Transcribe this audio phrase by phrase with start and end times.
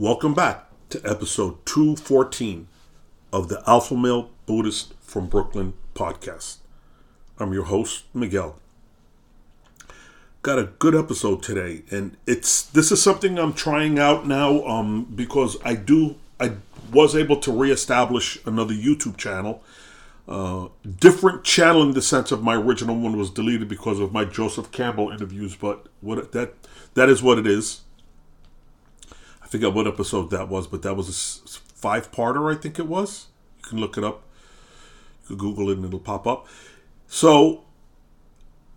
[0.00, 2.68] Welcome back to episode 214
[3.34, 6.56] of the Alpha Male Buddhist from Brooklyn podcast.
[7.38, 8.56] I'm your host, Miguel.
[10.40, 15.04] Got a good episode today, and it's this is something I'm trying out now um,
[15.04, 16.52] because I do I
[16.90, 19.62] was able to reestablish another YouTube channel.
[20.26, 24.24] Uh, different channel in the sense of my original one was deleted because of my
[24.24, 26.54] Joseph Campbell interviews, but what that
[26.94, 27.82] that is what it is.
[29.50, 31.08] Forget what episode that was, but that was
[31.44, 33.26] a five parter, I think it was.
[33.58, 34.22] You can look it up.
[35.22, 36.46] You can Google it and it'll pop up.
[37.08, 37.64] So,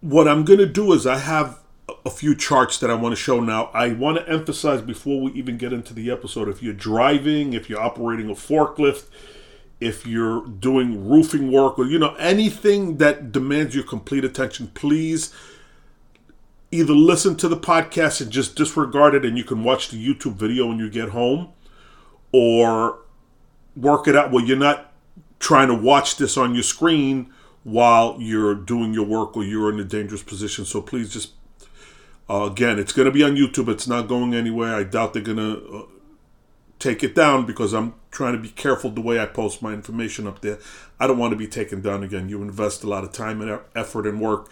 [0.02, 1.60] what I'm going to do is I have
[2.04, 3.66] a few charts that I want to show now.
[3.74, 7.70] I want to emphasize before we even get into the episode if you're driving, if
[7.70, 9.06] you're operating a forklift,
[9.80, 15.32] if you're doing roofing work, or you know, anything that demands your complete attention, please
[16.74, 20.34] either listen to the podcast and just disregard it and you can watch the YouTube
[20.34, 21.54] video when you get home
[22.32, 23.00] or
[23.76, 24.32] work it out.
[24.32, 24.92] Well you're not
[25.40, 27.32] trying to watch this on your screen
[27.64, 30.66] while you're doing your work or you're in a dangerous position.
[30.66, 31.34] So please just
[32.28, 33.70] uh, again it's going to be on youtube.
[33.70, 34.76] It's not going anywhere.
[34.76, 35.86] I doubt they're going to uh,
[36.80, 40.26] take it down because i'm trying to be careful the way i post my information
[40.26, 40.58] up there.
[41.00, 42.30] I don't want to be taken down again.
[42.30, 44.50] You invest a lot of time and effort and work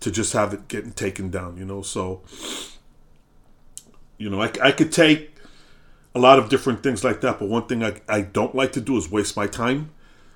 [0.00, 1.82] to just have it getting taken down, you know.
[1.82, 2.22] So,
[4.18, 5.34] you know, I, I could take
[6.14, 8.80] a lot of different things like that, but one thing I, I don't like to
[8.80, 9.90] do is waste my time.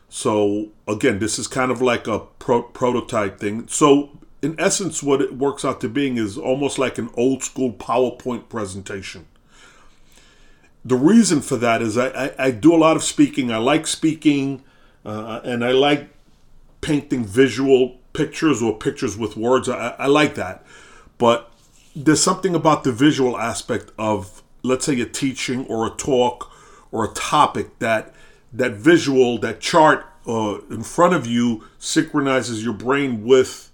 [0.09, 3.69] So, again, this is kind of like a pro- prototype thing.
[3.69, 7.73] So, in essence, what it works out to being is almost like an old school
[7.73, 9.27] PowerPoint presentation.
[10.85, 13.53] The reason for that is I, I, I do a lot of speaking.
[13.53, 14.63] I like speaking,
[15.05, 16.09] uh, and I like
[16.81, 19.69] painting visual pictures or pictures with words.
[19.69, 20.65] I, I like that.
[21.19, 21.53] But
[21.95, 26.51] there's something about the visual aspect of, let's say, a teaching or a talk
[26.91, 28.13] or a topic that
[28.53, 33.71] that visual, that chart uh, in front of you synchronizes your brain with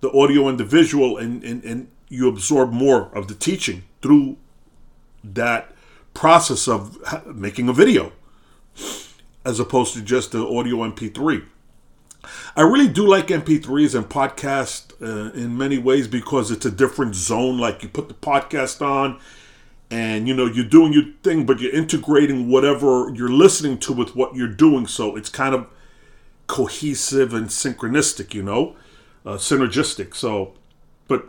[0.00, 4.36] the audio and the visual, and, and, and you absorb more of the teaching through
[5.24, 5.74] that
[6.14, 8.12] process of making a video
[9.44, 11.44] as opposed to just the audio MP3.
[12.56, 17.14] I really do like MP3s and podcast uh, in many ways because it's a different
[17.14, 17.58] zone.
[17.58, 19.20] Like you put the podcast on,
[19.90, 24.16] and you know you're doing your thing, but you're integrating whatever you're listening to with
[24.16, 24.86] what you're doing.
[24.86, 25.66] So it's kind of
[26.46, 28.34] cohesive and synchronistic.
[28.34, 28.76] You know,
[29.24, 30.14] uh, synergistic.
[30.14, 30.54] So,
[31.06, 31.28] but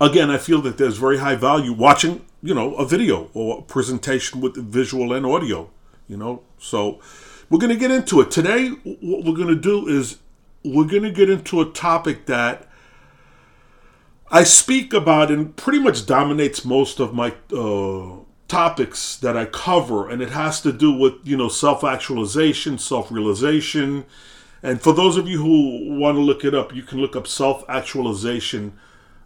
[0.00, 3.62] again, I feel that there's very high value watching, you know, a video or a
[3.62, 5.70] presentation with visual and audio.
[6.08, 7.00] You know, so
[7.52, 8.30] we're going to get into it.
[8.30, 10.16] Today, what we're going to do is
[10.64, 12.66] we're going to get into a topic that
[14.30, 20.08] I speak about and pretty much dominates most of my uh, topics that I cover,
[20.08, 24.06] and it has to do with you know self actualization, self realization,
[24.62, 27.26] and for those of you who want to look it up, you can look up
[27.26, 28.78] self actualization.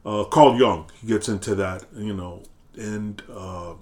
[0.04, 2.42] Uh, Carl Jung, he gets into that, you know,
[2.76, 3.74] and uh,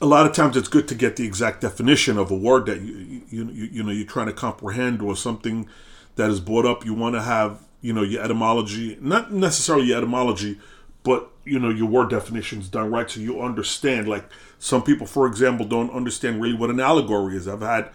[0.00, 2.80] a lot of times it's good to get the exact definition of a word that
[2.80, 5.68] you you, you, you know you're trying to comprehend or something
[6.16, 6.84] that is brought up.
[6.84, 10.60] You want to have you know your etymology not necessarily your etymology
[11.02, 14.08] but you know your word definitions done right so you understand.
[14.08, 14.24] Like
[14.58, 17.48] some people for example don't understand really what an allegory is.
[17.48, 17.90] I've had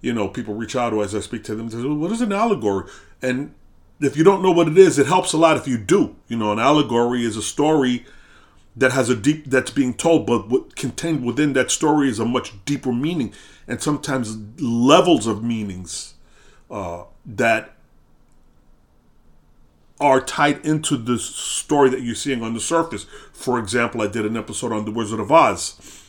[0.00, 2.32] you know people reach out to as i speak to them say, what is an
[2.32, 2.88] allegory?
[3.20, 3.54] And
[4.00, 6.14] if you don't know what it is it helps a lot if you do.
[6.28, 8.06] You know an allegory is a story
[8.76, 12.24] that has a deep that's being told but what contained within that story is a
[12.24, 13.32] much deeper meaning.
[13.68, 16.14] And sometimes levels of meanings
[16.70, 17.74] uh, that
[20.00, 23.06] are tied into the story that you're seeing on the surface.
[23.32, 26.00] For example i did an episode on the wizard of oz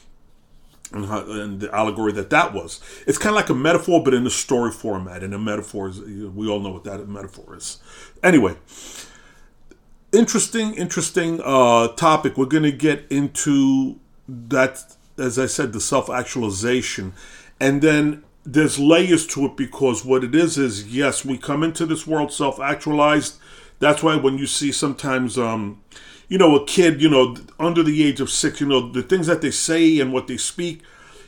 [0.92, 2.80] and, how, and the allegory that that was.
[3.06, 6.00] It's kind of like a metaphor but in a story format and a metaphor is
[6.00, 7.80] we all know what that metaphor is.
[8.24, 8.56] Anyway
[10.14, 12.38] interesting, interesting uh, topic.
[12.38, 17.14] We're going to get into that, as I said, the self actualization.
[17.60, 21.86] And then there's layers to it because what it is is, yes, we come into
[21.86, 23.38] this world self actualized.
[23.80, 25.82] That's why when you see sometimes, um,
[26.30, 29.28] you know, a kid, you know, under the age of six, you know, the things
[29.28, 30.82] that they say and what they speak,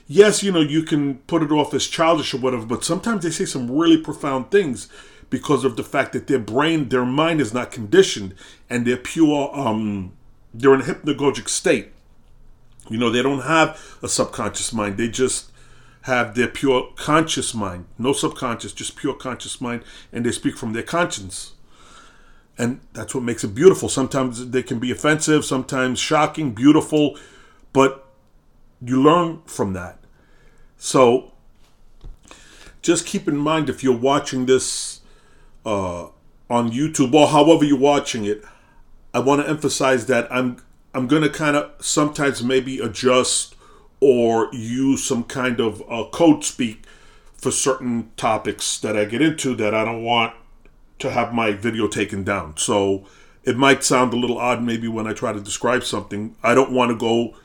[0.07, 3.31] yes, you know, you can put it off as childish or whatever, but sometimes they
[3.31, 4.87] say some really profound things
[5.29, 8.35] because of the fact that their brain, their mind is not conditioned
[8.69, 10.13] and they're pure, um,
[10.53, 11.91] they're in a hypnagogic state.
[12.89, 14.97] You know, they don't have a subconscious mind.
[14.97, 15.51] They just
[16.03, 17.85] have their pure conscious mind.
[17.97, 19.83] No subconscious, just pure conscious mind.
[20.13, 21.53] And they speak from their conscience.
[22.57, 23.89] And that's what makes it beautiful.
[23.89, 27.17] Sometimes they can be offensive, sometimes shocking, beautiful.
[27.73, 28.05] but
[28.81, 29.99] you learn from that.
[30.77, 31.31] So
[32.81, 34.94] just keep in mind if you're watching this
[35.65, 36.07] uh,
[36.49, 38.43] on YouTube or however you're watching it,
[39.13, 40.57] I want to emphasize that I'm
[40.93, 43.55] I'm to kind of sometimes maybe adjust
[43.99, 46.85] or use some kind of uh, code speak
[47.35, 50.33] for certain topics that I get into that I don't want
[50.99, 52.55] to have my video taken down.
[52.57, 53.05] So
[53.43, 56.35] it might sound a little odd maybe when I try to describe something.
[56.41, 57.35] I don't want to go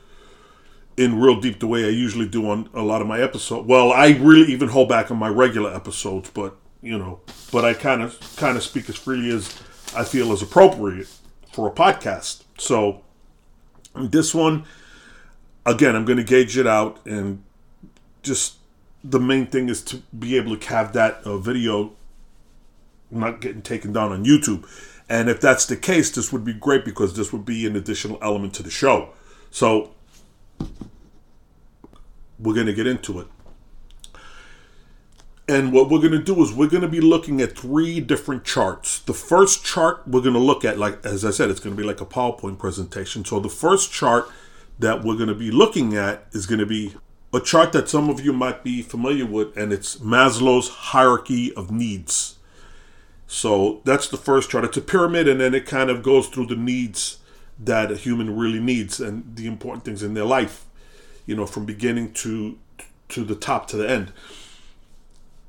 [0.97, 3.67] in real deep the way I usually do on a lot of my episodes.
[3.67, 7.19] Well, I really even hold back on my regular episodes, but you know,
[7.51, 9.55] but I kind of kind of speak as freely as
[9.95, 11.07] I feel is appropriate
[11.51, 12.43] for a podcast.
[12.57, 13.01] So
[13.95, 14.65] this one,
[15.65, 17.43] again, I'm going to gauge it out, and
[18.23, 18.55] just
[19.03, 21.93] the main thing is to be able to have that uh, video
[23.09, 24.65] not getting taken down on YouTube.
[25.09, 28.17] And if that's the case, this would be great because this would be an additional
[28.21, 29.09] element to the show.
[29.49, 29.91] So
[32.39, 33.27] we're going to get into it.
[35.51, 38.45] And what we're going to do is we're going to be looking at three different
[38.45, 38.99] charts.
[38.99, 41.81] The first chart we're going to look at, like as I said, it's going to
[41.81, 43.25] be like a PowerPoint presentation.
[43.25, 44.29] So the first chart
[44.79, 46.95] that we're going to be looking at is going to be
[47.33, 51.69] a chart that some of you might be familiar with, and it's Maslow's hierarchy of
[51.69, 52.37] needs.
[53.27, 54.63] So that's the first chart.
[54.63, 57.17] It's a pyramid, and then it kind of goes through the needs
[57.59, 60.63] that a human really needs and the important things in their life,
[61.25, 62.57] you know, from beginning to
[63.09, 64.13] to the top to the end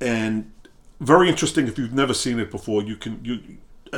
[0.03, 0.51] and
[1.01, 1.69] very interesting.
[1.69, 3.41] If you've never seen it before, you can you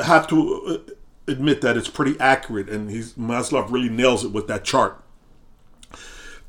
[0.02, 0.92] have to uh,
[1.26, 5.02] admit that it's pretty accurate, and he's Maslow really nails it with that chart.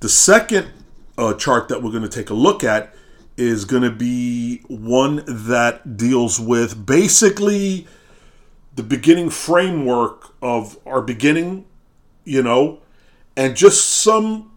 [0.01, 0.71] The second
[1.17, 2.93] uh, chart that we're going to take a look at
[3.37, 7.87] is going to be one that deals with basically
[8.75, 11.65] the beginning framework of our beginning,
[12.23, 12.79] you know,
[13.35, 14.51] and just some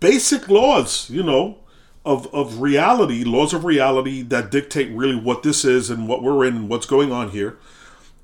[0.00, 1.58] basic laws, you know,
[2.06, 6.46] of, of reality, laws of reality that dictate really what this is and what we're
[6.46, 7.58] in and what's going on here.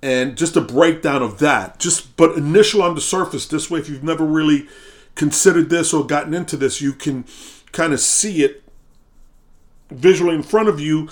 [0.00, 1.80] And just a breakdown of that.
[1.80, 3.46] Just but initial on the surface.
[3.46, 4.68] This way, if you've never really
[5.16, 7.24] considered this or gotten into this, you can
[7.72, 8.62] kind of see it
[9.90, 11.08] visually in front of you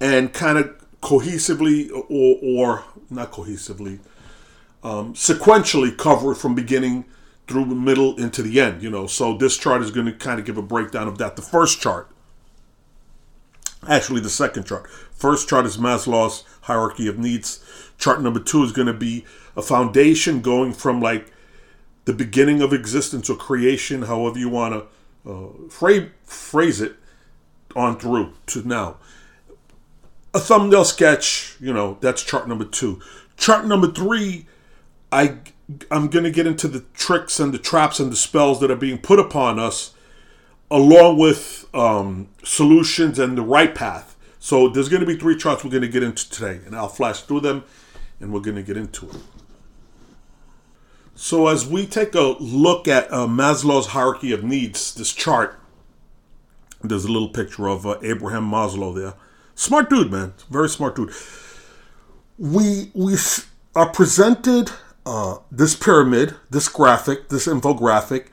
[0.00, 3.98] and kind of cohesively or, or not cohesively,
[4.84, 7.04] um, sequentially cover it from beginning
[7.48, 9.06] through the middle into the end, you know.
[9.06, 11.36] So this chart is going to kind of give a breakdown of that.
[11.36, 12.08] The first chart,
[13.88, 14.88] actually the second chart.
[14.90, 17.64] First chart is Maslow's hierarchy of needs.
[17.98, 19.24] Chart number two is going to be
[19.56, 21.32] a foundation going from like
[22.04, 26.96] the beginning of existence or creation, however you want to uh, phrase, phrase it,
[27.76, 28.96] on through to now.
[30.34, 33.00] A thumbnail sketch, you know, that's chart number two.
[33.36, 34.46] Chart number three,
[35.10, 35.38] I
[35.90, 38.76] I'm going to get into the tricks and the traps and the spells that are
[38.76, 39.94] being put upon us,
[40.72, 44.16] along with um, solutions and the right path.
[44.38, 46.88] So there's going to be three charts we're going to get into today, and I'll
[46.88, 47.64] flash through them,
[48.18, 49.16] and we're going to get into it.
[51.14, 55.60] So as we take a look at uh, Maslow's hierarchy of needs, this chart,
[56.82, 59.14] there's a little picture of uh, Abraham Maslow there.
[59.54, 61.12] Smart dude, man, very smart dude.
[62.38, 63.16] We we
[63.76, 64.72] are presented
[65.04, 68.28] uh, this pyramid, this graphic, this infographic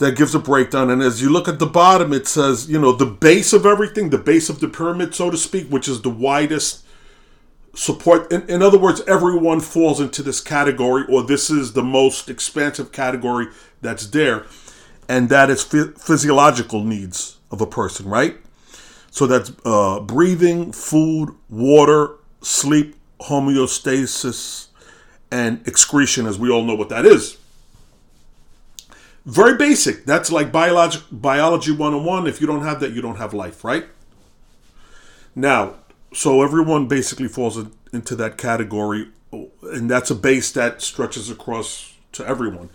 [0.00, 0.90] that gives a breakdown.
[0.90, 4.08] And as you look at the bottom, it says, you know, the base of everything,
[4.08, 6.84] the base of the pyramid, so to speak, which is the widest
[7.74, 8.32] support.
[8.32, 12.92] In, in other words, everyone falls into this category, or this is the most expansive
[12.92, 13.48] category
[13.82, 14.46] that's there.
[15.06, 18.38] And that is physiological needs of a person, right?
[19.10, 24.68] So that's uh, breathing, food, water, sleep, homeostasis,
[25.30, 27.36] and excretion, as we all know what that is.
[29.26, 30.04] Very basic.
[30.04, 32.26] That's like biology, biology 101.
[32.26, 33.86] If you don't have that, you don't have life, right?
[35.34, 35.74] Now,
[36.12, 37.58] so everyone basically falls
[37.92, 39.08] into that category,
[39.62, 42.70] and that's a base that stretches across to everyone.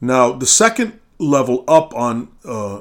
[0.00, 2.80] Now, the second level up on uh,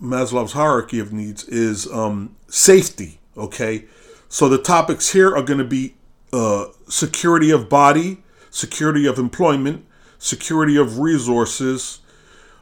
[0.00, 3.18] Maslow's hierarchy of needs is um, safety.
[3.36, 3.84] Okay,
[4.28, 5.94] so the topics here are going to be
[6.32, 9.84] uh, security of body, security of employment,
[10.18, 12.00] security of resources,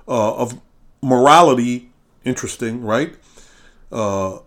[0.09, 0.61] uh, of
[1.03, 1.91] morality.
[2.25, 3.15] Interesting, right?
[3.93, 4.39] Uh,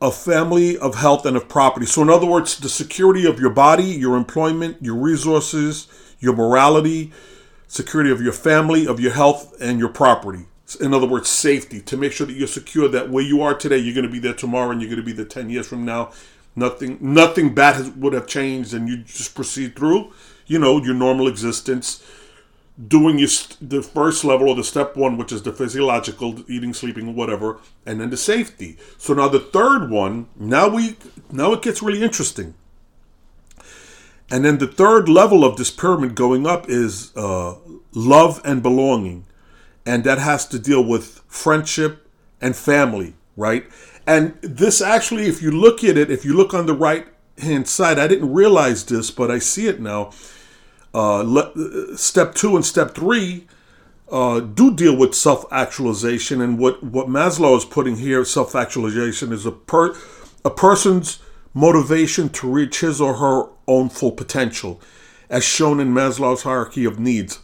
[0.00, 1.86] of family, of health, and of property.
[1.86, 5.88] So, in other words, the security of your body, your employment, your resources,
[6.20, 7.12] your morality,
[7.66, 10.46] security of your family, of your health, and your property.
[10.80, 13.76] In other words, safety to make sure that you're secure that where you are today,
[13.76, 15.84] you're going to be there tomorrow, and you're going to be there ten years from
[15.84, 16.12] now.
[16.56, 20.12] Nothing, nothing bad has, would have changed, and you just proceed through
[20.50, 22.04] you know, your normal existence
[22.88, 26.72] doing your st- the first level or the step one, which is the physiological, eating,
[26.72, 28.78] sleeping, whatever, and then the safety.
[28.98, 30.96] So now the third one, now we
[31.30, 32.54] now it gets really interesting.
[34.30, 37.56] And then the third level of this pyramid going up is uh,
[37.92, 39.26] love and belonging,
[39.84, 42.08] and that has to deal with friendship
[42.40, 43.66] and family, right?
[44.06, 47.06] And this actually, if you look at it, if you look on the right
[47.38, 50.12] hand side, I didn't realize this, but I see it now
[50.94, 53.46] uh, le- step two and step three
[54.10, 59.52] uh, do deal with self-actualization, and what what Maslow is putting here, self-actualization, is a
[59.52, 59.94] per
[60.44, 61.20] a person's
[61.54, 64.80] motivation to reach his or her own full potential,
[65.28, 67.38] as shown in Maslow's hierarchy of needs.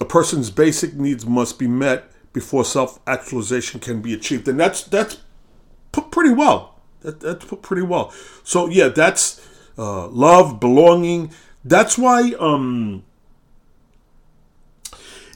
[0.00, 5.18] A person's basic needs must be met before self-actualization can be achieved, and that's that's
[5.92, 6.80] put pretty well.
[7.00, 8.12] That, that's put pretty well.
[8.44, 9.40] So yeah, that's
[9.78, 11.32] uh, love, belonging
[11.64, 13.04] that's why um,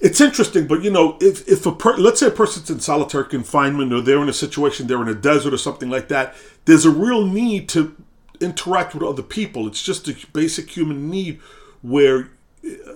[0.00, 3.24] it's interesting, but you know, if, if a per, let's say a person's in solitary
[3.24, 6.84] confinement or they're in a situation, they're in a desert or something like that, there's
[6.84, 7.96] a real need to
[8.40, 9.66] interact with other people.
[9.66, 11.40] It's just a basic human need
[11.82, 12.30] where
[12.64, 12.92] uh,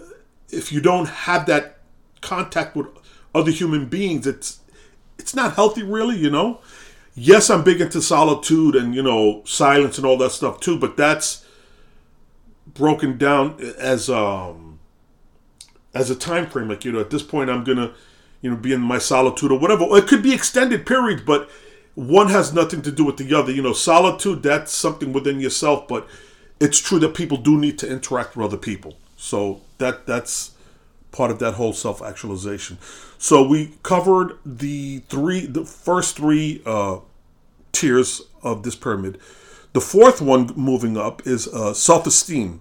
[0.50, 1.78] if you don't have that
[2.20, 2.86] contact with
[3.34, 4.60] other human beings, it's
[5.18, 6.16] it's not healthy, really.
[6.16, 6.60] You know.
[7.14, 10.96] Yes, I'm big into solitude and you know silence and all that stuff too, but
[10.96, 11.44] that's
[12.74, 14.78] broken down as um
[15.94, 16.68] as a time frame.
[16.68, 17.92] Like you know at this point i'm gonna
[18.40, 19.84] you know be in my solitude or whatever.
[19.96, 21.50] It could be extended periods but
[21.94, 23.52] one has nothing to do with the other.
[23.52, 26.06] You know solitude that's something within yourself but
[26.60, 28.96] it's true that people do need to interact with other people.
[29.16, 30.52] So that that's
[31.10, 32.78] part of that whole self-actualization.
[33.16, 36.98] So we covered the three the first three uh
[37.72, 39.18] tiers of this pyramid
[39.72, 42.60] the fourth one moving up is uh, self-esteem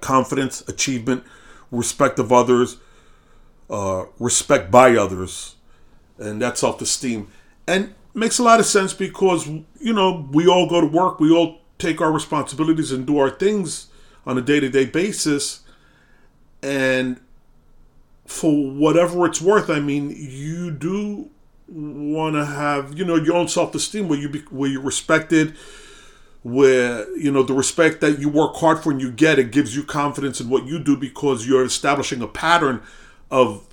[0.00, 1.24] confidence, achievement,
[1.70, 2.78] respect of others,
[3.70, 5.56] uh, respect by others,
[6.18, 7.28] and that's self esteem.
[7.66, 11.30] And makes a lot of sense because, you know, we all go to work, we
[11.30, 13.88] all take our responsibilities and do our things
[14.26, 15.60] on a day to day basis.
[16.62, 17.20] And
[18.26, 21.30] for whatever it's worth, I mean, you do
[21.68, 25.56] want to have, you know, your own self esteem where you be, where you're respected
[26.44, 29.74] where you know the respect that you work hard for and you get it gives
[29.74, 32.80] you confidence in what you do because you're establishing a pattern
[33.30, 33.66] of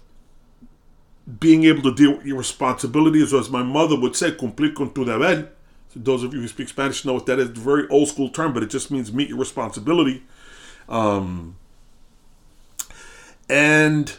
[1.39, 3.33] being able to deal with your responsibilities.
[3.33, 5.49] Or as my mother would say cumplir con tu deber.
[5.93, 7.49] So those of you who speak spanish know what that is.
[7.49, 10.23] A very old school term but it just means meet your responsibility.
[10.87, 11.57] Um,
[13.49, 14.15] and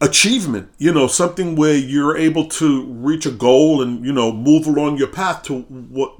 [0.00, 4.66] achievement you know something where you're able to reach a goal and you know move
[4.66, 6.14] along your path to what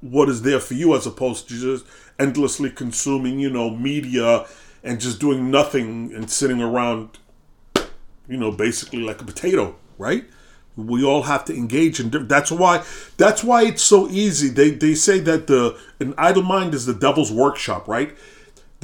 [0.00, 1.84] what is there for you as opposed to just
[2.18, 4.46] endlessly consuming, you know, media
[4.82, 7.18] and just doing nothing and sitting around,
[8.28, 10.24] you know, basically like a potato, right?
[10.76, 12.10] We all have to engage in.
[12.28, 12.84] That's why.
[13.16, 14.50] That's why it's so easy.
[14.50, 18.14] They they say that the an idle mind is the devil's workshop, right?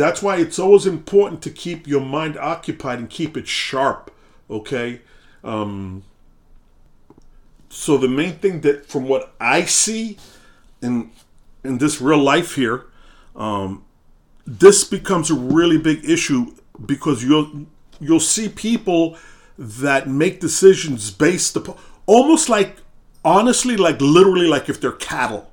[0.02, 4.12] That's why it's always important to keep your mind occupied and keep it sharp.
[4.50, 5.00] Okay.
[5.44, 6.02] Um,
[7.71, 10.18] so the main thing that, from what I see,
[10.80, 11.12] in
[11.62, 12.87] in this real life here,
[13.37, 13.85] um,
[14.44, 16.52] this becomes a really big issue
[16.85, 17.66] because you'll
[18.00, 19.16] you'll see people
[19.56, 22.78] that make decisions based upon almost like
[23.25, 25.52] honestly like literally like if they're cattle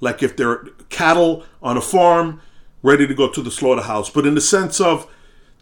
[0.00, 2.40] like if they're cattle on a farm
[2.82, 5.10] ready to go to the slaughterhouse but in the sense of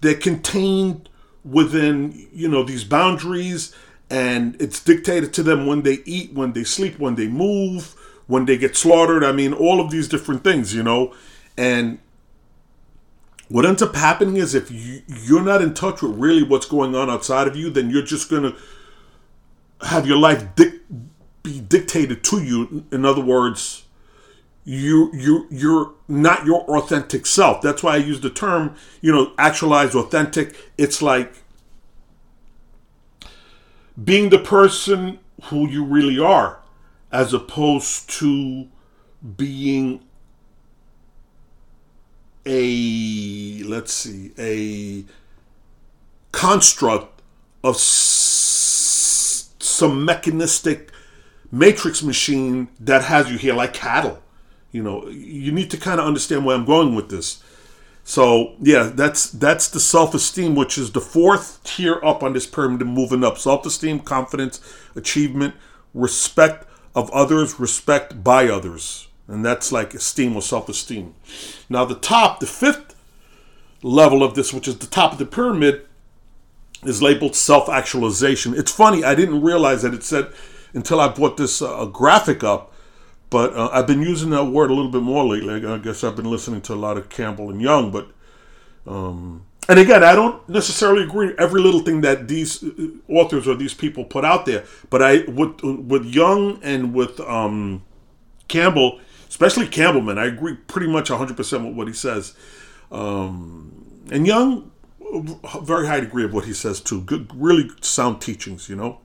[0.01, 1.09] they're contained
[1.45, 3.75] within you know these boundaries
[4.11, 7.95] and it's dictated to them when they eat when they sleep when they move
[8.27, 9.25] when they get slaughtered.
[9.25, 11.15] I mean, all of these different things, you know.
[11.57, 11.99] And
[13.49, 16.95] what ends up happening is if you, you're not in touch with really what's going
[16.95, 20.45] on outside of you, then you're just going to have your life
[21.43, 22.85] be dictated to you.
[22.91, 23.84] In other words,
[24.65, 27.61] you you you're not your authentic self.
[27.61, 30.57] That's why I use the term, you know, actualized authentic.
[30.79, 31.35] It's like
[34.03, 36.61] being the person who you really are
[37.13, 38.67] as opposed to
[39.37, 40.01] being
[42.47, 45.05] a let's see a
[46.33, 47.23] construct
[47.63, 50.91] of s- some mechanistic
[51.51, 54.21] matrix machine that has you here like cattle
[54.75, 57.43] you know you need to kind of understand where i'm going with this
[58.03, 62.87] so yeah that's that's the self-esteem which is the fourth tier up on this pyramid
[62.87, 64.61] moving up self-esteem confidence
[64.95, 65.55] achievement
[65.95, 69.09] respect of others, respect by others.
[69.27, 71.15] And that's like esteem or self esteem.
[71.69, 72.95] Now, the top, the fifth
[73.83, 75.87] level of this, which is the top of the pyramid,
[76.85, 78.55] is labeled self actualization.
[78.55, 80.33] It's funny, I didn't realize that it said
[80.75, 82.74] until I brought this uh, graphic up,
[83.35, 85.67] but uh, I've been using that word a little bit more lately.
[85.67, 88.07] I guess I've been listening to a lot of Campbell and Jung, but.
[88.87, 92.71] Um, and again, I don't necessarily agree with every little thing that these uh,
[93.09, 94.63] authors or these people put out there.
[94.89, 97.83] But I with with Jung and with um,
[98.47, 102.35] Campbell, especially Campbellman, I agree pretty much 100 percent with what he says.
[102.93, 104.71] Um, and Jung,
[105.63, 107.01] very high degree of what he says too.
[107.01, 109.01] Good, really sound teachings, you know.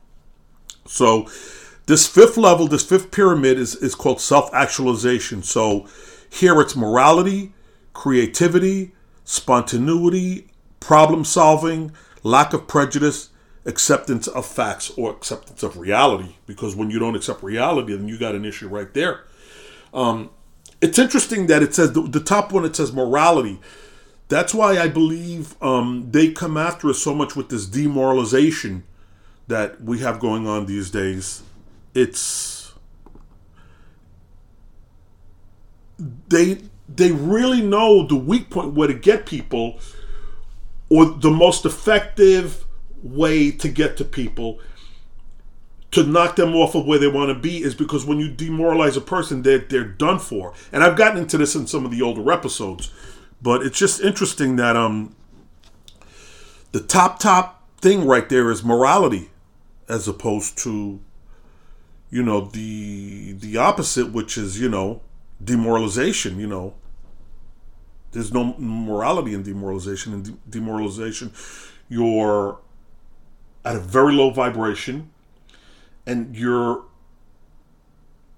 [0.86, 1.28] So
[1.90, 5.42] this fifth level, this fifth pyramid is is called self actualization.
[5.42, 5.88] So
[6.30, 7.52] here it's morality,
[7.94, 8.92] creativity,
[9.24, 11.92] spontaneity, problem solving,
[12.22, 13.30] lack of prejudice,
[13.66, 16.36] acceptance of facts or acceptance of reality.
[16.46, 19.24] Because when you don't accept reality, then you got an issue right there.
[19.92, 20.30] Um,
[20.82, 22.66] it's interesting that it says the, the, top one.
[22.66, 23.60] It says morality.
[24.28, 28.84] That's why I believe um, they come after us so much with this demoralization
[29.48, 31.42] that we have going on these days.
[31.94, 32.74] It's
[36.28, 39.80] they they really know the weak point where to get people
[40.90, 42.66] or the most effective
[43.04, 44.60] way to get to people
[45.92, 48.96] to knock them off of where they want to be is because when you demoralize
[48.96, 50.54] a person, they're, they're done for.
[50.72, 52.92] And I've gotten into this in some of the older episodes,
[53.42, 55.16] but it's just interesting that um
[56.72, 59.32] the top top thing right there is morality,
[59.88, 61.00] as opposed to
[62.12, 65.02] you know the the opposite, which is you know
[65.44, 66.40] demoralization.
[66.40, 66.74] You know,
[68.12, 70.14] there's no morality in demoralization.
[70.14, 71.32] In de- demoralization,
[71.88, 72.60] you're
[73.64, 75.12] at a very low vibration,
[76.06, 76.84] and you're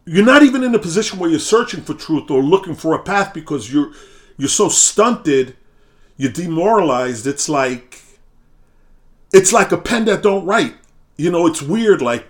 [0.06, 3.04] you're not even in a position where you're searching for truth or looking for a
[3.04, 3.92] path because you're
[4.38, 5.56] you're so stunted,
[6.18, 7.28] you're demoralized.
[7.28, 8.02] It's like
[9.32, 10.76] it's like a pen that don't write.
[11.18, 12.02] You know, it's weird.
[12.02, 12.28] Like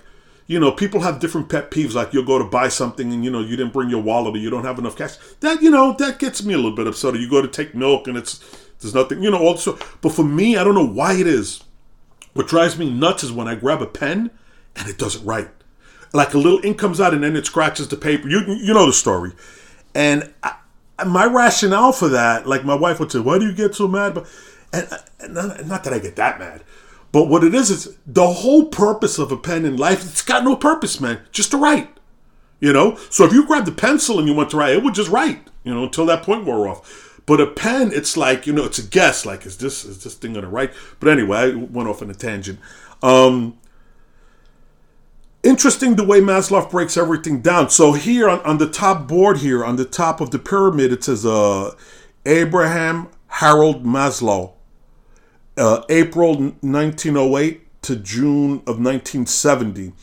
[0.51, 1.93] you know, people have different pet peeves.
[1.93, 4.37] Like you'll go to buy something and you know you didn't bring your wallet or
[4.37, 5.15] you don't have enough cash.
[5.39, 7.13] That you know that gets me a little bit upset.
[7.13, 8.39] Or you go to take milk and it's
[8.81, 9.23] there's nothing.
[9.23, 9.79] You know, also.
[10.01, 11.63] But for me, I don't know why it is.
[12.33, 14.29] What drives me nuts is when I grab a pen
[14.75, 15.49] and it doesn't write.
[16.13, 18.27] Like a little ink comes out and then it scratches the paper.
[18.27, 19.31] You you know the story.
[19.95, 20.55] And I,
[21.05, 24.15] my rationale for that, like my wife would say, "Why do you get so mad?"
[24.15, 24.27] But
[24.73, 24.87] and,
[25.21, 26.65] and not, not that I get that mad,
[27.11, 30.43] but what it is is the whole purpose of a pen in life, it's got
[30.43, 31.19] no purpose, man.
[31.31, 31.89] Just to write.
[32.59, 32.97] You know?
[33.09, 35.47] So if you grabbed a pencil and you went to write, it would just write,
[35.63, 37.19] you know, until that point wore off.
[37.25, 40.15] But a pen, it's like, you know, it's a guess, like, is this is this
[40.15, 40.73] thing gonna write?
[40.99, 42.59] But anyway, I went off on a tangent.
[43.03, 43.57] Um
[45.43, 47.69] interesting the way Maslow breaks everything down.
[47.69, 51.03] So here on, on the top board here, on the top of the pyramid, it
[51.03, 51.75] says uh
[52.25, 54.53] Abraham Harold Maslow
[55.61, 59.93] uh, April 1908 to June of 1970,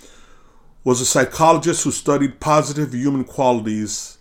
[0.85, 4.19] was a psychologist who studied positive human qualities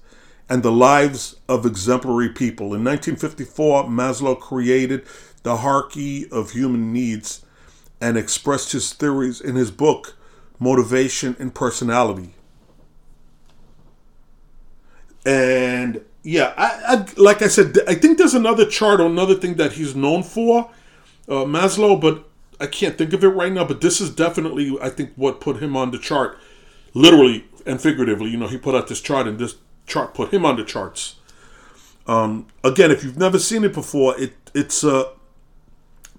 [0.50, 2.74] and the lives of exemplary people.
[2.74, 5.06] In 1954, Maslow created
[5.44, 7.46] the hierarchy of human needs
[8.02, 10.16] and expressed his theories in his book,
[10.60, 12.34] Motivation and Personality.
[15.24, 19.56] And yeah, I, I, like I said, I think there's another chart or another thing
[19.56, 20.72] that he's known for
[21.28, 22.28] uh, Maslow, but
[22.60, 23.66] I can't think of it right now.
[23.66, 26.38] But this is definitely, I think, what put him on the chart,
[26.94, 28.30] literally and figuratively.
[28.30, 31.16] You know, he put out this chart, and this chart put him on the charts.
[32.08, 35.12] Um, again, if you've never seen it before, it it's uh,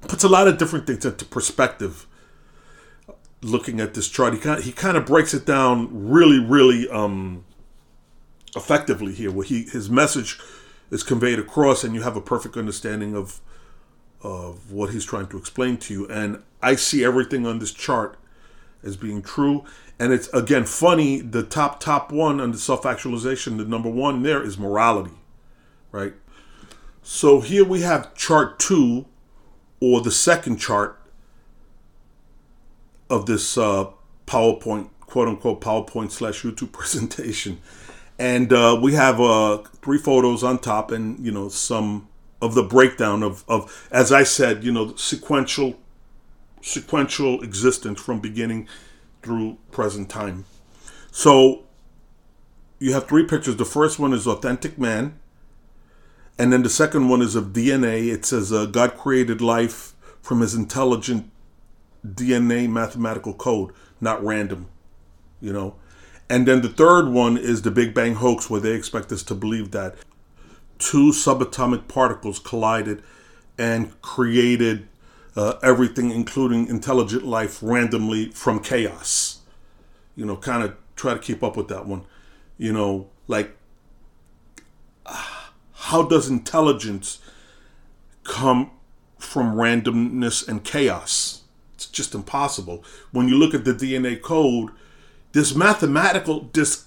[0.02, 2.06] puts a lot of different things into perspective.
[3.40, 6.88] Looking at this chart, he kind of, he kind of breaks it down really, really
[6.88, 7.44] um,
[8.56, 10.40] effectively here, where he his message
[10.90, 13.40] is conveyed across, and you have a perfect understanding of
[14.22, 16.08] of what he's trying to explain to you.
[16.08, 18.18] And I see everything on this chart
[18.82, 19.64] as being true.
[19.98, 21.20] And it's again funny.
[21.20, 25.16] The top top one under self actualization, the number one there is morality,
[25.90, 26.14] right?
[27.02, 29.06] So here we have chart two,
[29.80, 31.00] or the second chart
[33.10, 33.86] of this uh,
[34.26, 37.60] PowerPoint, quote unquote PowerPoint slash YouTube presentation,
[38.18, 42.08] and uh, we have uh, three photos on top, and you know some
[42.40, 45.78] of the breakdown of, of as I said, you know, sequential
[46.60, 48.68] sequential existence from beginning
[49.22, 50.44] through present time.
[51.10, 51.64] So
[52.78, 53.56] you have three pictures.
[53.56, 55.18] The first one is authentic man,
[56.38, 58.12] and then the second one is of DNA.
[58.12, 61.30] It says uh, God created life from His intelligent
[62.06, 64.68] DNA mathematical code, not random.
[65.40, 65.74] You know.
[66.30, 69.34] And then the third one is the Big Bang hoax, where they expect us to
[69.34, 69.94] believe that
[70.78, 73.02] two subatomic particles collided
[73.56, 74.88] and created
[75.36, 79.40] uh, everything, including intelligent life, randomly from chaos.
[80.16, 82.04] You know, kind of try to keep up with that one.
[82.56, 83.56] You know, like
[85.74, 87.20] how does intelligence
[88.24, 88.70] come
[89.18, 91.42] from randomness and chaos?
[91.74, 92.84] It's just impossible.
[93.12, 94.70] When you look at the DNA code,
[95.32, 96.86] this mathematical this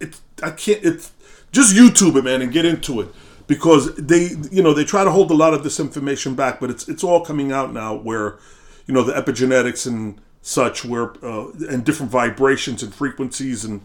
[0.00, 1.12] it's I can't it's
[1.52, 3.08] just YouTube it man and get into it.
[3.46, 6.68] Because they you know they try to hold a lot of this information back but
[6.68, 8.38] it's it's all coming out now where
[8.86, 13.80] you know the epigenetics and such where uh, and different vibrations and frequencies and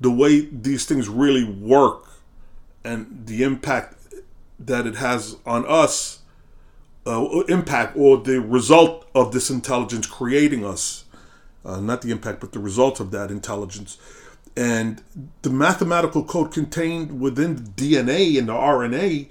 [0.00, 2.04] the way these things really work
[2.84, 3.96] and the impact
[4.58, 6.20] that it has on us
[7.06, 11.04] uh, impact or the result of this intelligence creating us
[11.64, 13.98] uh, not the impact but the result of that intelligence
[14.56, 15.02] and
[15.42, 19.28] the mathematical code contained within the DNA and the RNA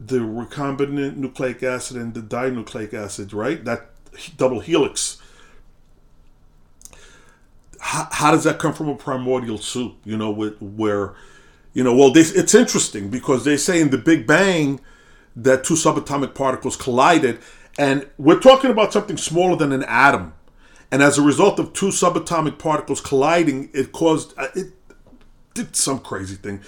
[0.00, 3.64] the recombinant nucleic acid and the dinucleic acid right?
[3.64, 3.90] That
[4.36, 5.20] double helix.
[7.80, 11.14] How, how does that come from a primordial soup you know with, where
[11.72, 14.80] you know well they, it's interesting because they say in the big bang
[15.34, 17.38] that two subatomic particles collided
[17.78, 20.32] and we're talking about something smaller than an atom
[20.90, 24.68] and as a result of two subatomic particles colliding it caused uh, it
[25.54, 26.60] did some crazy thing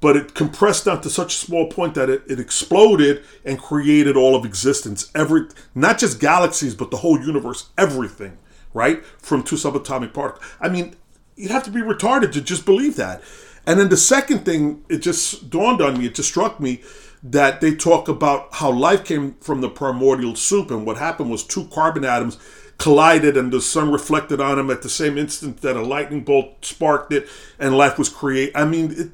[0.00, 4.16] but it compressed down to such a small point that it, it exploded and created
[4.16, 8.36] all of existence every not just galaxies but the whole universe everything
[8.74, 9.04] right?
[9.04, 10.44] From two subatomic particles.
[10.60, 10.96] I mean,
[11.36, 13.22] you'd have to be retarded to just believe that.
[13.66, 16.82] And then the second thing, it just dawned on me, it just struck me
[17.22, 21.44] that they talk about how life came from the primordial soup, and what happened was
[21.44, 22.36] two carbon atoms
[22.82, 26.64] collided and the sun reflected on him at the same instant that a lightning bolt
[26.64, 27.28] sparked it
[27.60, 28.56] and life was created.
[28.56, 29.10] I mean, it,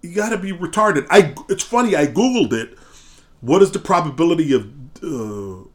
[0.00, 1.06] you got to be retarded.
[1.10, 1.94] I it's funny.
[1.94, 2.78] I googled it.
[3.42, 4.62] What is the probability of
[5.02, 5.68] uh,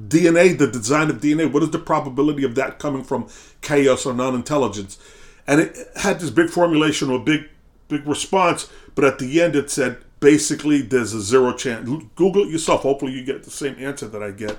[0.00, 3.28] DNA, the design of DNA, what is the probability of that coming from
[3.60, 4.98] chaos or non-intelligence?
[5.46, 7.50] And it had this big formulation or big,
[7.88, 11.86] big response, but at the end it said basically there's a zero chance.
[12.14, 12.80] Google it yourself.
[12.80, 14.56] Hopefully you get the same answer that I get.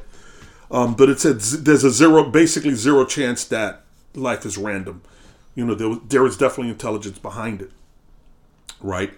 [0.72, 5.02] Um, but it said there's a zero, basically zero chance that life is random.
[5.56, 7.72] You know, there, there is definitely intelligence behind it,
[8.80, 9.14] right?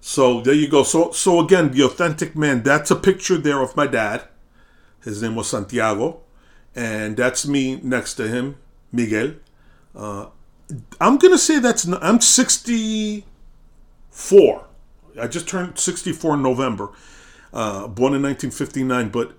[0.00, 0.82] So there you go.
[0.82, 2.62] So so again, the authentic man.
[2.62, 4.24] That's a picture there of my dad
[5.04, 6.20] his name was Santiago,
[6.74, 8.56] and that's me next to him,
[8.90, 9.34] Miguel.
[9.94, 10.26] Uh,
[11.00, 14.66] I'm gonna say that's I'm 64.
[15.20, 16.90] I just turned 64 in November.
[17.52, 19.32] Uh, born in 1959, but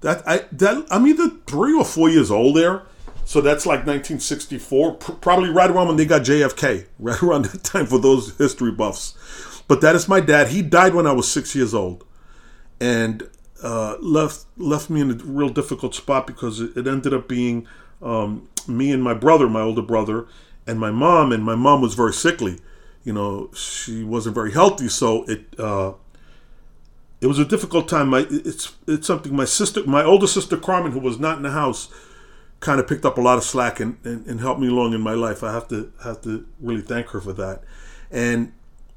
[0.00, 2.82] that I that I'm either three or four years old there.
[3.24, 7.62] So that's like 1964, pr- probably right around when they got JFK, right around that
[7.62, 9.62] time for those history buffs.
[9.68, 10.48] But that is my dad.
[10.48, 12.04] He died when I was six years old,
[12.80, 13.28] and
[13.62, 17.68] uh, left left me in a real difficult spot because it, it ended up being
[18.02, 20.26] um, me and my brother, my older brother,
[20.66, 21.30] and my mom.
[21.30, 22.58] And my mom was very sickly.
[23.04, 25.92] You know, she wasn't very healthy, so it uh,
[27.20, 28.08] it was a difficult time.
[28.08, 31.50] My it's it's something my sister, my older sister Carmen, who was not in the
[31.50, 31.88] house,
[32.60, 35.00] kind of picked up a lot of slack and, and, and helped me along in
[35.00, 35.42] my life.
[35.42, 37.62] I have to have to really thank her for that.
[38.10, 38.52] And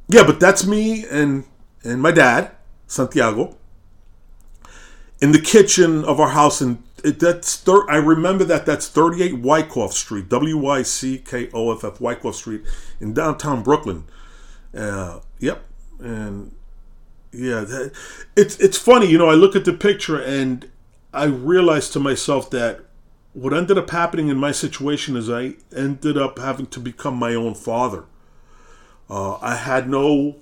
[0.07, 1.45] yeah, but that's me and
[1.83, 2.51] and my dad,
[2.87, 3.57] Santiago
[5.23, 9.93] in the kitchen of our house and that's thir- I remember that that's 38 Wyckoff
[9.93, 12.63] Street, W Y C K O F F Wyckoff Street
[12.99, 14.03] in downtown Brooklyn.
[14.75, 15.63] Uh, yep,
[15.99, 16.53] and
[17.33, 17.91] yeah, that,
[18.35, 19.29] it's it's funny, you know.
[19.29, 20.69] I look at the picture and
[21.13, 22.81] I realize to myself that
[23.33, 27.33] what ended up happening in my situation is I ended up having to become my
[27.33, 28.05] own father.
[29.09, 30.35] Uh, I had no,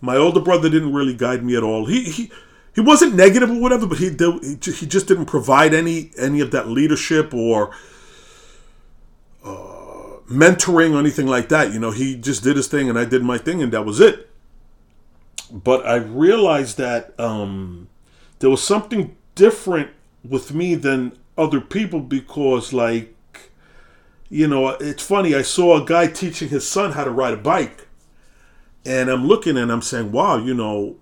[0.00, 1.86] my older brother didn't really guide me at all.
[1.86, 2.32] He he
[2.74, 6.68] he wasn't negative or whatever, but he he just didn't provide any any of that
[6.68, 7.70] leadership or
[9.44, 11.72] uh, mentoring or anything like that.
[11.72, 14.00] You know, he just did his thing and I did my thing, and that was
[14.00, 14.30] it.
[15.54, 17.88] But I realized that um,
[18.40, 19.90] there was something different
[20.28, 23.14] with me than other people because, like,
[24.28, 25.32] you know, it's funny.
[25.32, 27.86] I saw a guy teaching his son how to ride a bike,
[28.84, 30.96] and I'm looking and I'm saying, "Wow, you know."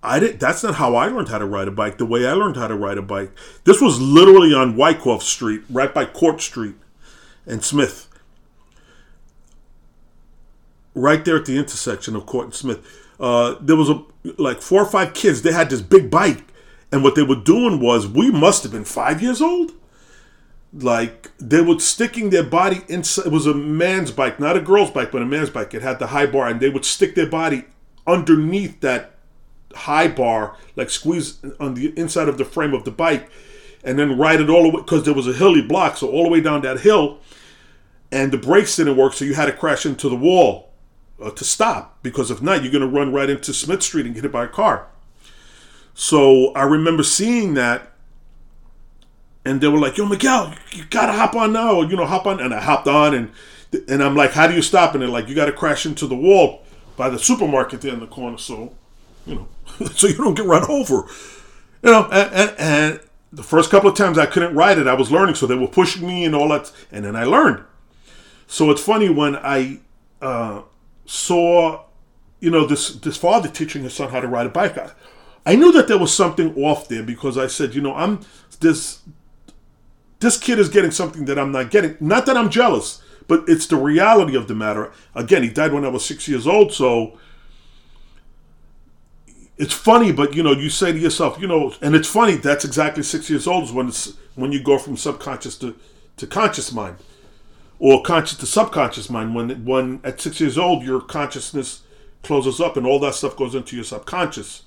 [0.00, 0.38] I didn't.
[0.38, 1.98] That's not how I learned how to ride a bike.
[1.98, 3.32] The way I learned how to ride a bike,
[3.64, 6.76] this was literally on Wyckoff Street, right by Court Street
[7.46, 8.08] and Smith,
[10.94, 13.07] right there at the intersection of Court and Smith.
[13.20, 14.02] Uh, there was a
[14.36, 15.42] like four or five kids.
[15.42, 16.44] They had this big bike,
[16.92, 19.72] and what they were doing was we must have been five years old.
[20.72, 23.26] Like they were sticking their body inside.
[23.26, 25.74] It was a man's bike, not a girl's bike, but a man's bike.
[25.74, 27.64] It had the high bar, and they would stick their body
[28.06, 29.14] underneath that
[29.74, 33.30] high bar, like squeeze on the inside of the frame of the bike,
[33.82, 36.24] and then ride it all the way because there was a hilly block, so all
[36.24, 37.18] the way down that hill,
[38.12, 40.67] and the brakes didn't work, so you had to crash into the wall
[41.22, 44.14] uh, to stop because if not, you're going to run right into Smith Street and
[44.14, 44.88] get hit by a car.
[45.94, 47.92] So I remember seeing that,
[49.44, 52.38] and they were like, "Yo, Miguel, you gotta hop on now," you know, hop on,
[52.38, 53.32] and I hopped on, and
[53.88, 56.06] and I'm like, "How do you stop?" And they're like, "You got to crash into
[56.06, 56.62] the wall
[56.96, 58.74] by the supermarket there in the corner, so
[59.26, 59.48] you know,
[59.92, 61.08] so you don't get run over."
[61.82, 63.00] You know, and, and, and
[63.32, 65.66] the first couple of times I couldn't ride it, I was learning, so they were
[65.66, 67.64] pushing me and all that, and then I learned.
[68.46, 69.80] So it's funny when I
[70.22, 70.62] uh,
[71.08, 71.84] saw,
[72.38, 74.76] you know, this this father teaching his son how to ride a bike.
[74.76, 74.90] I,
[75.46, 78.20] I knew that there was something off there because I said, you know, I'm
[78.60, 79.00] this
[80.20, 81.96] this kid is getting something that I'm not getting.
[81.98, 84.92] Not that I'm jealous, but it's the reality of the matter.
[85.14, 87.18] Again, he died when I was six years old, so
[89.56, 92.36] it's funny, but you know, you say to yourself, you know, and it's funny.
[92.36, 95.74] That's exactly six years old is when it's when you go from subconscious to
[96.18, 96.96] to conscious mind,
[97.78, 99.34] or conscious to subconscious mind.
[99.34, 101.82] When when at six years old, your consciousness
[102.22, 104.62] closes up, and all that stuff goes into your subconscious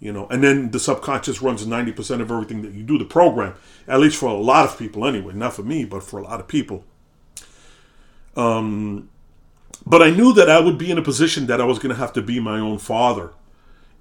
[0.00, 3.54] you know and then the subconscious runs 90% of everything that you do the program
[3.86, 6.40] at least for a lot of people anyway not for me but for a lot
[6.40, 6.84] of people
[8.34, 9.08] um
[9.86, 12.00] but i knew that i would be in a position that i was going to
[12.00, 13.30] have to be my own father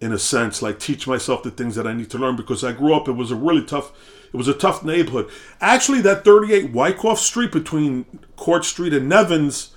[0.01, 2.71] in a sense like teach myself the things that i need to learn because i
[2.71, 3.91] grew up it was a really tough
[4.31, 9.73] it was a tough neighborhood actually that 38 wyckoff street between court street and nevins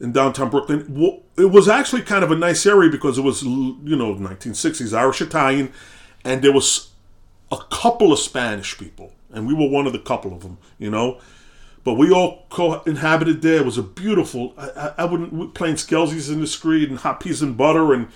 [0.00, 1.24] in downtown Brooklyn.
[1.36, 5.20] It was actually kind of a nice area because it was, you know, 1960s Irish
[5.20, 5.72] Italian,
[6.24, 6.90] and there was
[7.50, 10.90] a couple of Spanish people, and we were one of the couple of them, you
[10.90, 11.20] know.
[11.84, 13.56] But we all co-inhabited there.
[13.56, 14.54] It was a beautiful.
[14.56, 18.08] I, I wouldn't playing Skelsies in the street and hot peas and butter and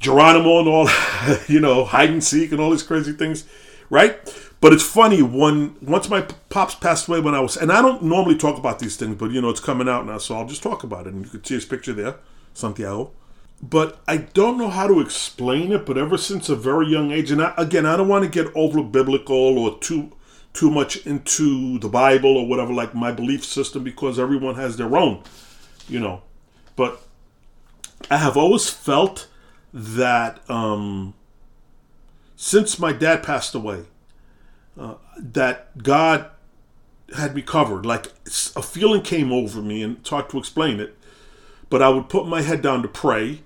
[0.00, 0.88] Geronimo and all,
[1.48, 3.44] you know, hide and seek and all these crazy things,
[3.90, 4.18] right?
[4.60, 8.02] But it's funny when once my pops passed away when I was, and I don't
[8.02, 10.62] normally talk about these things, but you know it's coming out now, so I'll just
[10.62, 11.14] talk about it.
[11.14, 12.16] And you can see his picture there,
[12.54, 13.12] Santiago.
[13.62, 15.86] But I don't know how to explain it.
[15.86, 18.52] But ever since a very young age, and I, again, I don't want to get
[18.56, 20.12] over biblical or too
[20.54, 24.96] too much into the Bible or whatever, like my belief system, because everyone has their
[24.96, 25.22] own,
[25.88, 26.22] you know.
[26.74, 27.00] But
[28.10, 29.27] I have always felt
[29.72, 31.14] that um,
[32.36, 33.84] since my dad passed away
[34.78, 36.30] uh, that God
[37.16, 37.84] had me covered.
[37.84, 38.12] Like
[38.54, 40.96] a feeling came over me, and it's hard to explain it.
[41.70, 43.42] But I would put my head down to pray,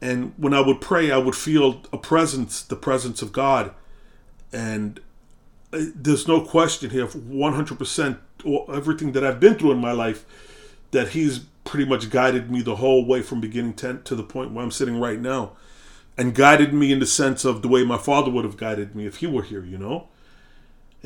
[0.00, 3.72] and when I would pray, I would feel a presence, the presence of God,
[4.52, 5.00] and
[5.72, 8.18] uh, there's no question here, 100%,
[8.72, 10.24] everything that I've been through in my life,
[10.92, 14.52] that He's pretty much guided me the whole way from beginning to, to the point
[14.52, 15.52] where I'm sitting right now,
[16.16, 19.06] and guided me in the sense of the way my father would have guided me
[19.06, 20.08] if he were here, you know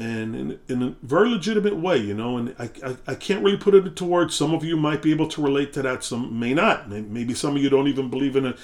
[0.01, 2.39] and in, in a very legitimate way, you know.
[2.39, 4.35] And I, I, I, can't really put it into words.
[4.35, 6.03] Some of you might be able to relate to that.
[6.03, 6.89] Some may not.
[6.89, 8.55] Maybe some of you don't even believe in a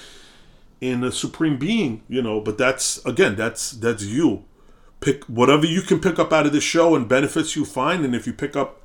[0.81, 2.41] in a supreme being, you know.
[2.41, 4.45] But that's again, that's that's you.
[4.99, 8.15] Pick whatever you can pick up out of this show and benefits you find, and
[8.15, 8.81] if you pick up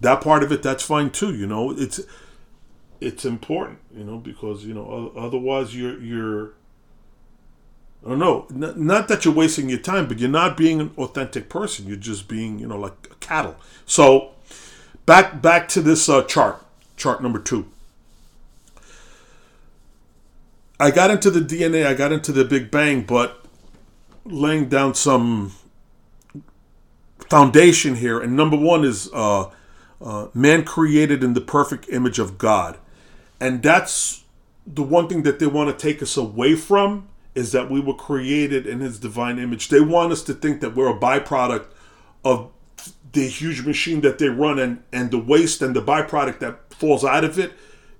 [0.00, 1.34] that part of it, that's fine too.
[1.34, 2.00] You know, it's
[3.02, 6.52] it's important, you know, because you know otherwise you're you're
[8.04, 8.46] I don't know.
[8.50, 11.86] not that you're wasting your time, but you're not being an authentic person.
[11.86, 13.54] You're just being, you know, like cattle.
[13.86, 14.32] So,
[15.06, 16.64] back back to this uh, chart,
[16.96, 17.66] chart number two.
[20.80, 21.86] I got into the DNA.
[21.86, 23.44] I got into the Big Bang, but
[24.24, 25.52] laying down some
[27.30, 28.20] foundation here.
[28.20, 29.50] And number one is uh,
[30.00, 32.78] uh, man created in the perfect image of God,
[33.42, 34.22] and that's
[34.64, 37.94] the one thing that they want to take us away from is that we were
[37.94, 39.68] created in his divine image.
[39.68, 41.66] They want us to think that we're a byproduct
[42.24, 42.52] of
[43.10, 47.04] the huge machine that they run and, and the waste and the byproduct that falls
[47.04, 47.54] out of it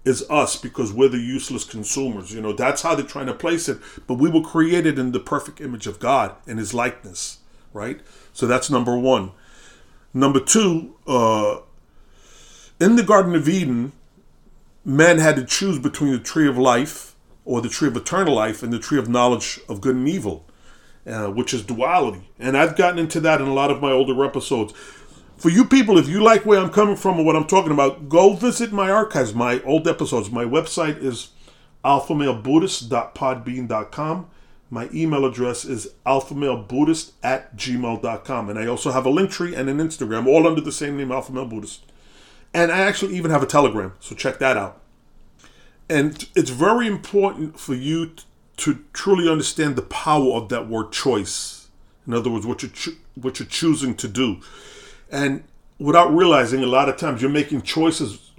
[0.04, 2.32] is us because we're the useless consumers.
[2.32, 3.78] You know, that's how they're trying to place it.
[4.06, 7.38] But we were created in the perfect image of God in his likeness,
[7.72, 8.00] right?
[8.32, 9.32] So that's number one.
[10.14, 11.62] Number two, uh,
[12.78, 13.92] in the Garden of Eden,
[14.84, 17.14] man had to choose between the tree of life
[17.44, 20.46] or the tree of eternal life and the tree of knowledge of good and evil,
[21.06, 22.28] uh, which is duality.
[22.38, 24.74] And I've gotten into that in a lot of my older episodes.
[25.36, 28.08] For you people, if you like where I'm coming from or what I'm talking about,
[28.08, 30.30] go visit my archives, my old episodes.
[30.30, 31.30] My website is
[31.84, 34.30] alphamalebuddhist.podbean.com.
[34.70, 38.48] My email address is alphamalebuddhist at gmail.com.
[38.48, 41.32] And I also have a Linktree and an Instagram, all under the same name, Alpha
[41.32, 41.91] Buddhist.
[42.54, 44.82] And I actually even have a Telegram, so check that out
[45.92, 48.12] and it's very important for you
[48.56, 51.68] to truly understand the power of that word choice.
[52.06, 54.40] In other words, what you're cho- what you're choosing to do,
[55.10, 55.44] and
[55.78, 58.30] without realizing, a lot of times you're making choices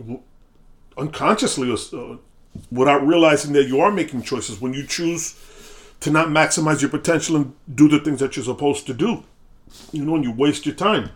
[0.98, 2.18] unconsciously, uh,
[2.72, 5.36] without realizing that you are making choices when you choose
[6.00, 9.24] to not maximize your potential and do the things that you're supposed to do.
[9.92, 11.12] You know, and you waste your time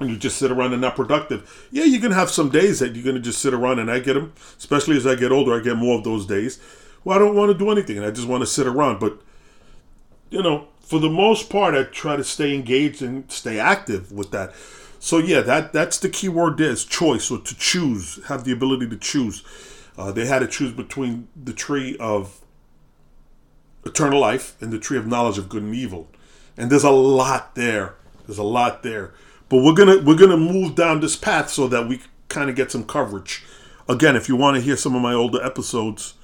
[0.00, 1.68] and you just sit around and not productive.
[1.70, 4.14] Yeah, you're gonna have some days that you're gonna just sit around, and I get
[4.14, 4.32] them.
[4.58, 6.58] Especially as I get older, I get more of those days.
[7.04, 8.98] Well, I don't want to do anything, and I just want to sit around.
[8.98, 9.20] But
[10.30, 14.30] you know, for the most part, I try to stay engaged and stay active with
[14.32, 14.54] that.
[14.98, 18.52] So yeah, that that's the key word there is choice or to choose, have the
[18.52, 19.44] ability to choose.
[19.96, 22.40] Uh, they had to choose between the tree of
[23.84, 26.08] eternal life and the tree of knowledge of good and evil.
[26.56, 27.94] And there's a lot there.
[28.26, 29.12] There's a lot there.
[29.50, 32.72] But we're gonna we're gonna move down this path so that we kind of get
[32.72, 33.44] some coverage.
[33.88, 36.14] Again, if you want to hear some of my older episodes,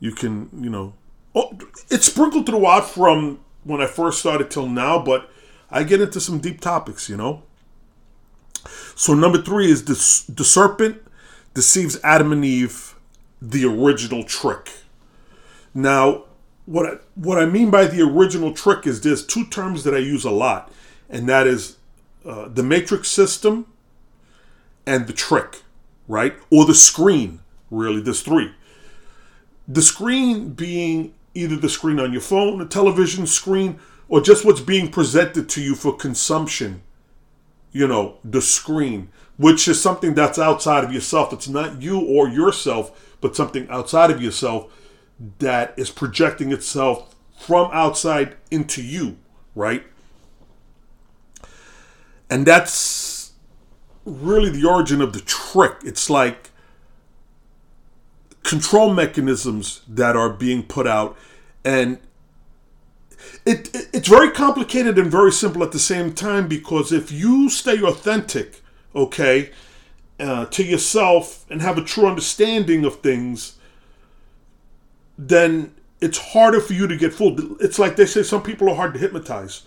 [0.00, 0.94] you can you know
[1.34, 1.56] oh,
[1.90, 5.30] it's sprinkled throughout from when I first started till now, but
[5.70, 7.42] I get into some deep topics, you know.
[8.94, 11.02] So number three is the the serpent
[11.54, 12.94] deceives Adam and Eve,
[13.40, 14.70] the original trick.
[15.74, 16.24] Now,
[16.66, 19.98] what I, what I mean by the original trick is there's two terms that I
[19.98, 20.72] use a lot,
[21.08, 21.77] and that is
[22.28, 23.66] uh, the matrix system
[24.86, 25.62] and the trick,
[26.06, 26.34] right?
[26.50, 28.02] Or the screen, really.
[28.02, 28.52] There's three.
[29.66, 34.60] The screen being either the screen on your phone, a television screen, or just what's
[34.60, 36.82] being presented to you for consumption.
[37.72, 41.32] You know, the screen, which is something that's outside of yourself.
[41.32, 44.70] It's not you or yourself, but something outside of yourself
[45.38, 49.16] that is projecting itself from outside into you,
[49.54, 49.84] right?
[52.30, 53.32] And that's
[54.04, 55.76] really the origin of the trick.
[55.84, 56.50] It's like
[58.42, 61.16] control mechanisms that are being put out.
[61.64, 61.98] And
[63.44, 67.50] it, it, it's very complicated and very simple at the same time because if you
[67.50, 68.62] stay authentic
[68.94, 69.50] okay
[70.20, 73.58] uh, to yourself and have a true understanding of things
[75.16, 77.40] then it's harder for you to get fooled.
[77.60, 79.62] It's like they say some people are hard to hypnotize.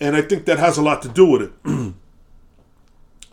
[0.00, 1.52] And i think that has a lot to do with it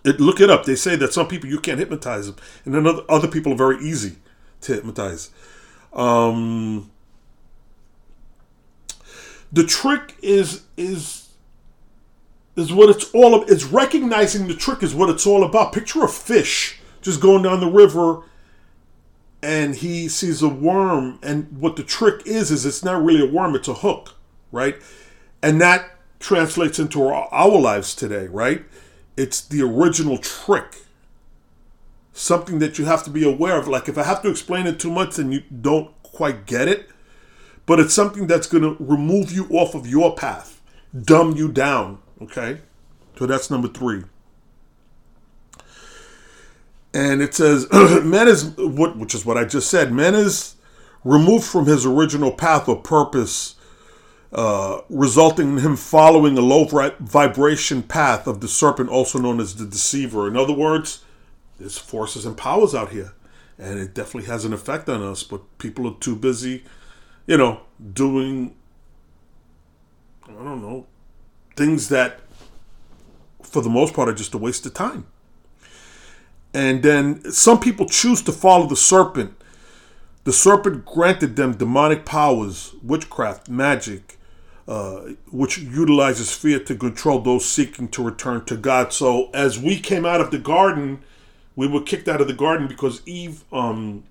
[0.03, 0.65] It, look it up.
[0.65, 2.35] They say that some people you can't hypnotize them,
[2.65, 4.15] and then other, other people are very easy
[4.61, 5.31] to hypnotize.
[5.93, 6.91] Um,
[9.51, 11.29] the trick is is
[12.55, 13.49] is what it's all about.
[13.49, 15.73] It's recognizing the trick is what it's all about.
[15.73, 18.23] Picture a fish just going down the river,
[19.41, 23.31] and he sees a worm, and what the trick is is it's not really a
[23.31, 24.15] worm; it's a hook,
[24.51, 24.75] right?
[25.41, 28.63] And that translates into our, our lives today, right?
[29.19, 30.77] It's the original trick.
[32.13, 33.67] Something that you have to be aware of.
[33.67, 36.89] Like if I have to explain it too much and you don't quite get it,
[37.65, 40.61] but it's something that's going to remove you off of your path,
[40.97, 41.99] dumb you down.
[42.21, 42.61] Okay?
[43.17, 44.03] So that's number three.
[46.93, 50.55] And it says, man is, what, which is what I just said, man is
[51.03, 53.55] removed from his original path or purpose
[54.31, 56.65] uh, resulting in him following a low
[56.99, 60.27] vibration path of the serpent, also known as the deceiver.
[60.27, 61.03] In other words,
[61.57, 63.13] there's forces and powers out here,
[63.57, 65.23] and it definitely has an effect on us.
[65.23, 66.63] But people are too busy,
[67.25, 67.61] you know,
[67.93, 68.55] doing
[70.23, 70.85] I don't know
[71.55, 72.21] things that,
[73.43, 75.05] for the most part, are just a waste of time.
[76.53, 79.35] And then some people choose to follow the serpent.
[80.23, 84.18] The serpent granted them demonic powers, witchcraft, magic,
[84.69, 88.93] uh, which utilizes fear to control those seeking to return to God.
[88.93, 91.01] So as we came out of the garden,
[91.55, 94.03] we were kicked out of the garden because Eve um,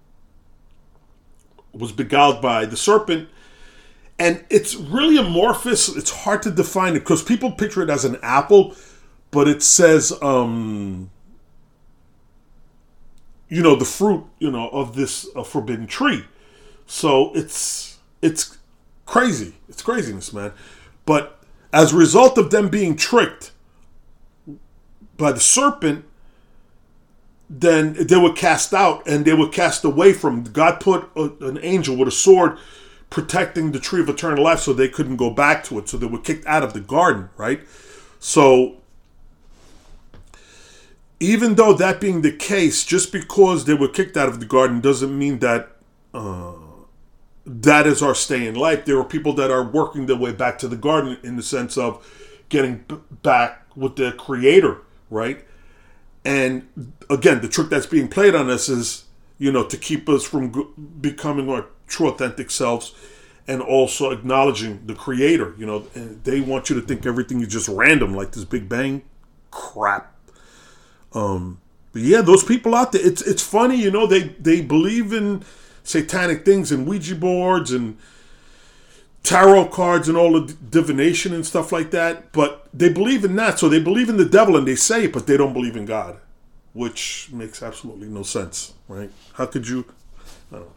[1.73, 3.29] was beguiled by the serpent.
[4.19, 5.95] And it's really amorphous.
[5.97, 8.75] It's hard to define it because people picture it as an apple,
[9.31, 11.09] but it says, um,
[13.49, 16.25] you know, the fruit, you know, of this uh, forbidden tree.
[16.89, 18.58] So it's it's
[19.09, 19.55] Crazy.
[19.71, 20.53] It's craziness, man.
[21.07, 21.39] But
[21.73, 23.53] as a result of them being tricked
[25.17, 26.05] by the serpent,
[27.49, 30.45] then they were cast out and they were cast away from.
[30.45, 32.59] God put a, an angel with a sword
[33.09, 35.89] protecting the tree of eternal life so they couldn't go back to it.
[35.89, 37.63] So they were kicked out of the garden, right?
[38.21, 38.77] So
[41.19, 44.83] even though that being the case, just because they were kicked out of the garden
[44.83, 45.71] doesn't mean that.
[46.13, 46.53] Uh,
[47.49, 48.85] that is our stay in life.
[48.85, 51.79] There are people that are working their way back to the garden in the sense
[51.79, 52.07] of
[52.51, 52.85] getting
[53.23, 54.79] back with the creator,
[55.11, 55.45] right?
[56.25, 56.69] And
[57.09, 59.05] again, the trick that's being played on us is,
[59.39, 62.95] you know, to keep us from becoming our true authentic selves
[63.47, 65.55] and also acknowledging the creator.
[65.57, 69.03] You know, they want you to think everything is just random, like this Big Bang
[69.51, 70.15] crap.
[71.15, 71.61] Um,
[71.93, 75.43] but yeah, those people out there, it's it's funny, you know, they they believe in
[75.89, 77.97] satanic things and Ouija boards and
[79.23, 83.59] tarot cards and all the divination and stuff like that, but they believe in that.
[83.59, 85.87] So they believe in the devil and they say it, but they don't believe in
[85.87, 86.19] God,
[86.73, 89.11] which makes absolutely no sense, right?
[89.35, 89.87] How could you?
[90.53, 90.73] I don't know.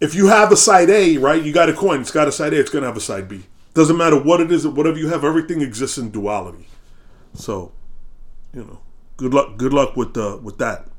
[0.00, 2.54] If you have a side A, right, you got a coin, it's got a side
[2.54, 3.44] A, it's going to have a side B.
[3.74, 6.66] Doesn't matter what it is, whatever you have, everything exists in duality.
[7.34, 7.72] So,
[8.52, 8.80] you know,
[9.16, 9.56] good luck.
[9.56, 10.89] Good luck with uh, with that.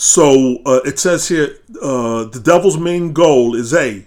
[0.00, 4.06] So uh, it says here, uh, the devil's main goal is a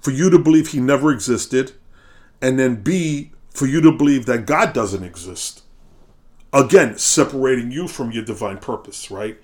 [0.00, 1.72] for you to believe he never existed,
[2.40, 5.62] and then B, for you to believe that God doesn't exist.
[6.54, 9.36] Again, separating you from your divine purpose, right?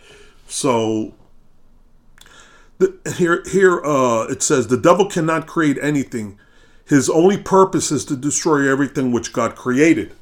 [0.48, 1.12] So
[2.78, 6.38] the, here, here uh, it says the devil cannot create anything.
[6.86, 10.14] His only purpose is to destroy everything which God created.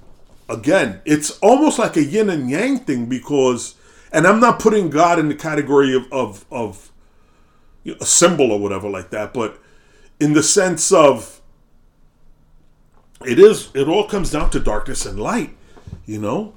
[0.48, 3.76] Again, it's almost like a yin and yang thing because,
[4.12, 6.92] and I'm not putting God in the category of of, of
[7.82, 9.58] you know, a symbol or whatever like that, but
[10.20, 11.40] in the sense of
[13.24, 15.56] it is it all comes down to darkness and light
[16.06, 16.54] you know?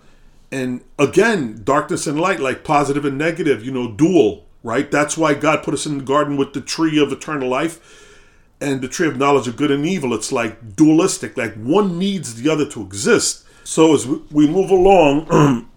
[0.51, 4.89] And again darkness and light like positive and negative you know dual right?
[4.91, 8.10] That's why god put us in the garden with the tree of eternal life
[8.62, 10.14] and the tree of knowledge of good and evil.
[10.14, 13.45] It's like dualistic like one needs the other to exist.
[13.64, 15.70] So as we move along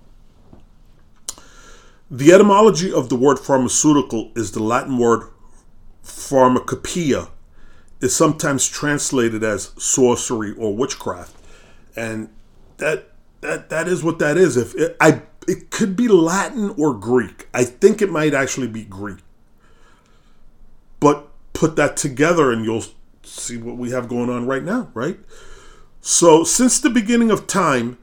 [2.10, 5.28] the etymology of the word pharmaceutical is the latin word
[6.02, 7.28] pharmacopoeia
[8.00, 11.34] is sometimes translated as sorcery or witchcraft,
[11.96, 12.28] and
[12.78, 14.56] that that that is what that is.
[14.56, 17.48] If it, I it could be Latin or Greek.
[17.54, 19.18] I think it might actually be Greek.
[21.00, 22.84] But put that together and you'll
[23.22, 25.18] see what we have going on right now, right?
[26.00, 27.98] So, since the beginning of time,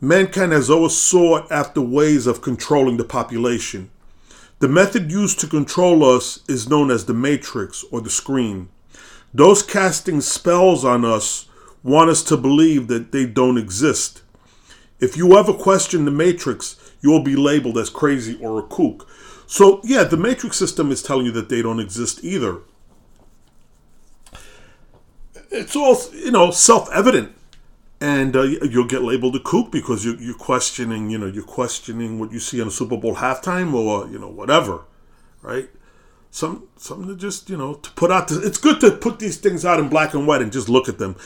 [0.00, 3.90] mankind has always sought after ways of controlling the population.
[4.58, 8.68] The method used to control us is known as the matrix or the screen.
[9.34, 11.46] Those casting spells on us
[11.82, 14.22] want us to believe that they don't exist.
[14.98, 19.06] If you ever question the Matrix, you'll be labeled as crazy or a kook.
[19.46, 22.60] So, yeah, the Matrix system is telling you that they don't exist either.
[25.50, 27.32] It's all, you know, self evident.
[28.00, 32.18] And uh, you'll get labeled a kook because you're, you're questioning, you know, you're questioning
[32.18, 34.82] what you see on a Super Bowl halftime or, you know, whatever,
[35.40, 35.70] right?
[36.36, 38.28] some something to just you know to put out.
[38.28, 40.88] The, it's good to put these things out in black and white and just look
[40.88, 41.16] at them.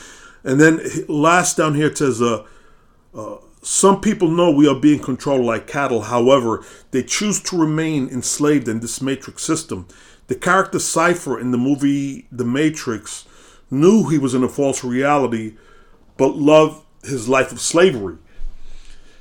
[0.43, 2.45] And then last down here it says, uh,
[3.13, 6.03] uh, some people know we are being controlled like cattle.
[6.03, 9.87] However, they choose to remain enslaved in this matrix system.
[10.27, 13.25] The character Cypher in the movie The Matrix
[13.69, 15.57] knew he was in a false reality,
[16.17, 18.17] but love his life of slavery.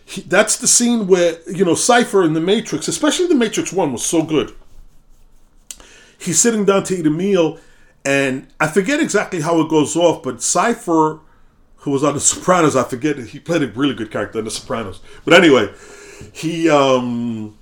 [0.05, 3.93] He, that's the scene where you know Cypher in the Matrix, especially the Matrix One,
[3.93, 4.55] was so good
[6.21, 7.59] he's sitting down to eat a meal,
[8.05, 11.21] and I forget exactly how it goes off, but Cypher,
[11.77, 14.51] who was on The Sopranos, I forget, he played a really good character in The
[14.51, 15.01] Sopranos.
[15.25, 15.73] But anyway,
[16.33, 17.57] he um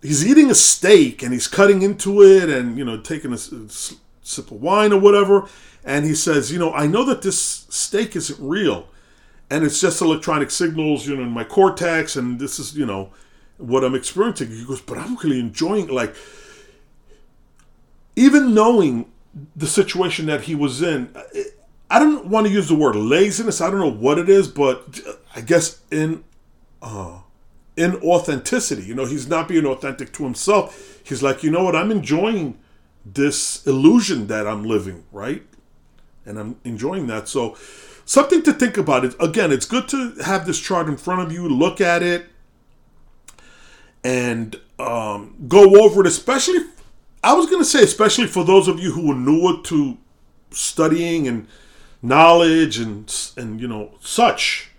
[0.00, 3.68] he's eating a steak and he's cutting into it and you know taking a, a
[3.68, 5.48] sip of wine or whatever,
[5.86, 8.88] and he says, you know, I know that this steak isn't real,
[9.48, 13.10] and it's just electronic signals, you know, in my cortex, and this is you know
[13.56, 14.50] what I'm experiencing.
[14.50, 16.14] He goes, but I'm really enjoying like
[18.16, 19.10] even knowing
[19.54, 21.14] the situation that he was in,
[21.90, 23.60] I don't want to use the word laziness.
[23.60, 25.00] I don't know what it is, but
[25.34, 26.24] I guess in
[26.82, 27.20] uh,
[27.76, 31.00] in authenticity, you know, he's not being authentic to himself.
[31.04, 31.76] He's like, you know what?
[31.76, 32.58] I'm enjoying
[33.04, 35.46] this illusion that I'm living, right?
[36.26, 37.28] And I'm enjoying that.
[37.28, 37.56] So,
[38.04, 39.04] something to think about.
[39.04, 39.52] It again.
[39.52, 41.48] It's good to have this chart in front of you.
[41.48, 42.26] Look at it
[44.06, 46.60] and um, go over it, especially
[47.24, 49.98] I was going to say, especially for those of you who are newer to
[50.52, 51.48] studying and
[52.02, 54.70] knowledge and and you know such.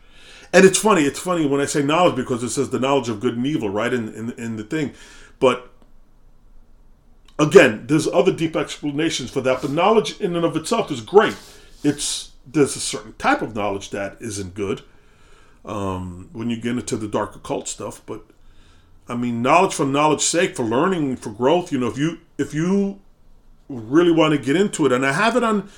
[0.54, 1.02] And it's funny.
[1.02, 3.70] It's funny when I say knowledge because it says the knowledge of good and evil,
[3.70, 3.94] right?
[3.94, 4.94] In in, in the thing,
[5.40, 5.74] but
[7.40, 9.62] again, there's other deep explanations for that.
[9.62, 11.36] But knowledge in and of itself is great.
[11.84, 14.82] It's there's a certain type of knowledge that isn't good
[15.66, 18.24] um, when you get into the dark occult stuff, but
[19.10, 21.72] I mean, knowledge for knowledge's sake, for learning, for growth.
[21.72, 23.00] You know, if you if you
[23.70, 25.70] really want to get into it, and I have it on,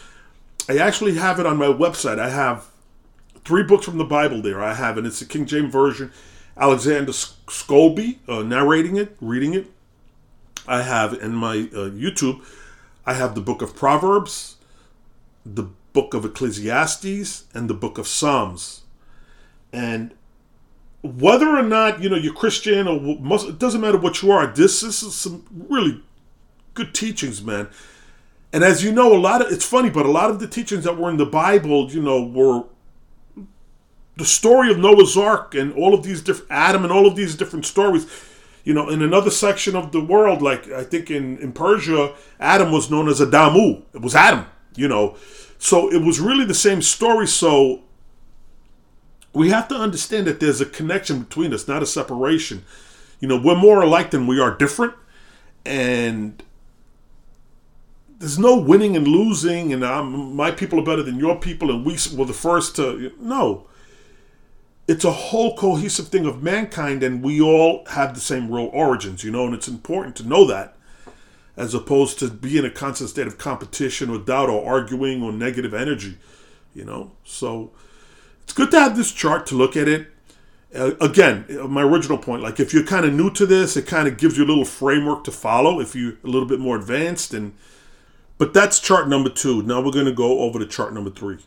[0.67, 2.19] I actually have it on my website.
[2.19, 2.67] I have
[3.45, 4.61] three books from the Bible there.
[4.63, 6.11] I have, and it's the King James version.
[6.57, 9.67] Alexander Scourby uh, narrating it, reading it.
[10.67, 12.41] I have in my uh, YouTube
[13.09, 14.57] I have the book of Proverbs,
[15.43, 18.83] the book of Ecclesiastes, and the book of Psalms.
[19.73, 20.13] And
[21.01, 24.45] whether or not you know you're Christian or Muslim, it doesn't matter what you are.
[24.45, 26.03] This, this is some really
[26.75, 27.69] good teachings, man.
[28.53, 30.83] And as you know, a lot of it's funny, but a lot of the teachings
[30.83, 32.65] that were in the Bible, you know, were
[34.17, 37.35] the story of Noah's Ark and all of these different Adam and all of these
[37.35, 38.05] different stories.
[38.63, 42.71] You know, in another section of the world, like I think in, in Persia, Adam
[42.71, 43.83] was known as Adamu.
[43.93, 44.45] It was Adam,
[44.75, 45.15] you know.
[45.57, 47.27] So it was really the same story.
[47.27, 47.83] So
[49.33, 52.65] we have to understand that there's a connection between us, not a separation.
[53.19, 54.93] You know, we're more alike than we are different.
[55.65, 56.41] And
[58.19, 61.85] there's no winning and losing, and I'm, my people are better than your people, and
[61.85, 63.13] we were the first to.
[63.19, 63.67] No.
[64.89, 69.23] It's a whole cohesive thing of mankind, and we all have the same real origins,
[69.23, 70.75] you know, and it's important to know that
[71.55, 75.31] as opposed to be in a constant state of competition or doubt or arguing or
[75.31, 76.17] negative energy,
[76.73, 77.11] you know.
[77.23, 77.69] So
[78.43, 80.07] it's good to have this chart to look at it.
[80.73, 84.07] Uh, again, my original point, like if you're kind of new to this, it kind
[84.07, 87.31] of gives you a little framework to follow if you're a little bit more advanced
[87.31, 87.53] and
[88.39, 89.61] but that's chart number two.
[89.61, 91.37] Now we're going to go over to chart number three.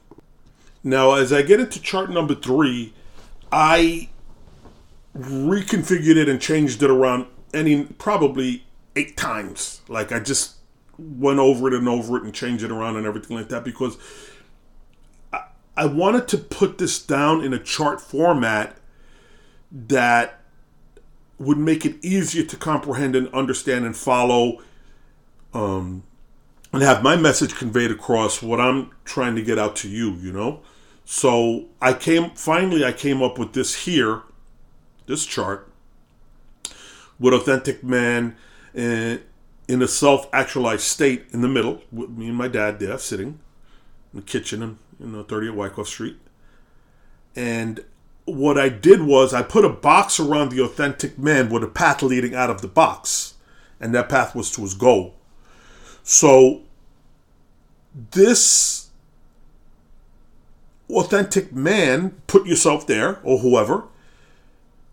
[0.84, 2.93] Now, as I get into chart number three,
[3.53, 4.09] I
[5.16, 8.64] reconfigured it and changed it around any probably
[8.96, 9.82] eight times.
[9.88, 10.57] Like I just
[10.98, 13.98] went over it and over it and changed it around and everything like that because
[15.32, 15.44] I,
[15.76, 18.76] I wanted to put this down in a chart format
[19.70, 20.40] that
[21.38, 24.62] would make it easier to comprehend and understand and follow
[25.53, 26.05] um,
[26.72, 30.32] and have my message conveyed across what I'm trying to get out to you, you
[30.32, 30.61] know?
[31.05, 34.22] So I came, finally, I came up with this here,
[35.07, 35.68] this chart,
[37.18, 38.36] with Authentic Man
[38.74, 39.22] in,
[39.68, 43.40] in a self actualized state in the middle, with me and my dad there sitting
[44.12, 44.62] in the kitchen
[45.00, 46.18] in, know, 30 at Wyckoff Street.
[47.34, 47.84] And
[48.24, 52.03] what I did was I put a box around the authentic man with a path
[52.03, 53.34] leading out of the box.
[53.80, 55.16] And that path was to his goal.
[56.05, 56.62] So
[58.11, 58.82] this
[60.93, 63.84] authentic man, put yourself there or whoever,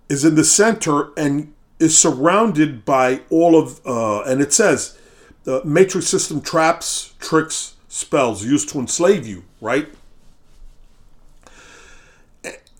[0.08, 4.98] is in the center and is surrounded by all of, uh, and it says,
[5.44, 9.88] the matrix system traps, tricks, spells used to enslave you, right?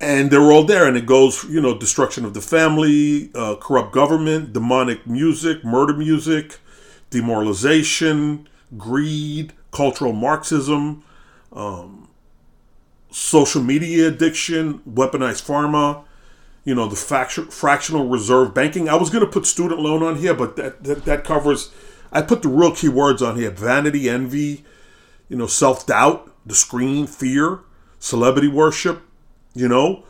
[0.02, 3.92] And they're all there, and it goes, you know, destruction of the family, uh, corrupt
[3.92, 6.58] government, demonic music, murder music,
[7.10, 8.48] demoralization,
[8.78, 11.04] greed, cultural Marxism,
[11.52, 11.99] um,
[13.12, 16.04] social media addiction, weaponized pharma,
[16.64, 18.88] you know, the fact- fractional reserve banking.
[18.90, 21.72] I was going to put student loan on here, but that, that, that covers,
[22.12, 24.64] I put the real keywords on here vanity, envy,
[25.28, 27.60] you know, self doubt, the screen, fear,
[28.00, 29.02] celebrity worship,
[29.54, 30.04] you know.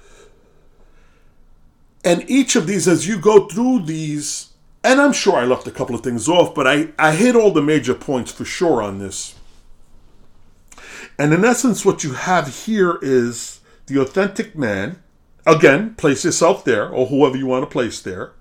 [2.04, 5.72] And each of these, as you go through these, and I'm sure I left a
[5.72, 9.00] couple of things off, but I, I hit all the major points for sure on
[9.00, 9.36] this.
[11.20, 15.04] And in essence, what you have here is the authentic man.
[15.46, 18.32] Again, place yourself there, or whoever you want to place there.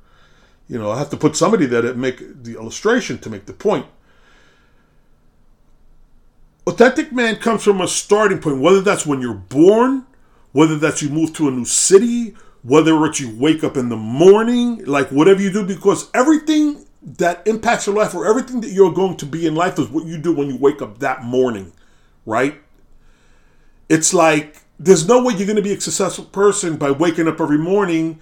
[0.69, 3.53] You know, I have to put somebody there to make the illustration to make the
[3.53, 3.87] point.
[6.67, 10.07] Authentic man comes from a starting point, whether that's when you're born,
[10.53, 13.97] whether that's you move to a new city, whether it's you wake up in the
[13.97, 18.93] morning, like whatever you do, because everything that impacts your life or everything that you're
[18.93, 21.73] going to be in life is what you do when you wake up that morning,
[22.27, 22.61] right?
[23.89, 27.41] It's like there's no way you're going to be a successful person by waking up
[27.41, 28.21] every morning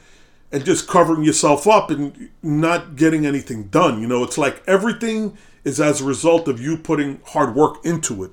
[0.52, 4.00] and just covering yourself up and not getting anything done.
[4.00, 8.22] You know, it's like everything is as a result of you putting hard work into
[8.24, 8.30] it.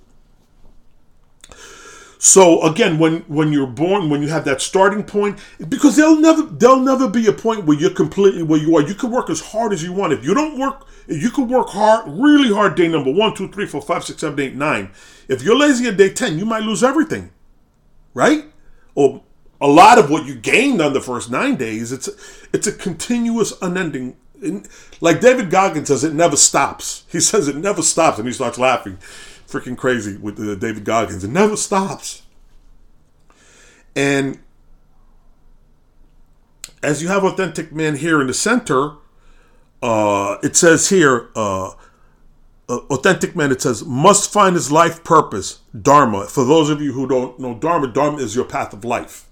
[2.26, 6.44] So again, when when you're born, when you have that starting point, because there'll never
[6.44, 8.82] there'll never be a point where you're completely where you are.
[8.82, 10.14] You can work as hard as you want.
[10.14, 12.76] If you don't work, you can work hard, really hard.
[12.76, 14.92] Day number one, two, three, four, five, six, seven, eight, nine.
[15.28, 17.32] If you're lazy at day ten, you might lose everything,
[18.14, 18.46] right?
[18.96, 19.22] Or
[19.60, 21.92] a lot of what you gained on the first nine days.
[21.92, 22.08] It's
[22.54, 24.16] it's a continuous, unending.
[25.02, 27.04] Like David Goggins says, it never stops.
[27.10, 28.98] He says it never stops, and he starts laughing
[29.54, 31.24] freaking crazy with uh, David Goggins.
[31.24, 32.24] It never stops.
[33.96, 34.40] And
[36.82, 38.94] as you have authentic men here in the center,
[39.84, 41.72] uh, it says here, uh,
[42.68, 46.26] uh, authentic man, it says, must find his life purpose, Dharma.
[46.26, 49.30] For those of you who don't know Dharma, Dharma is your path of life.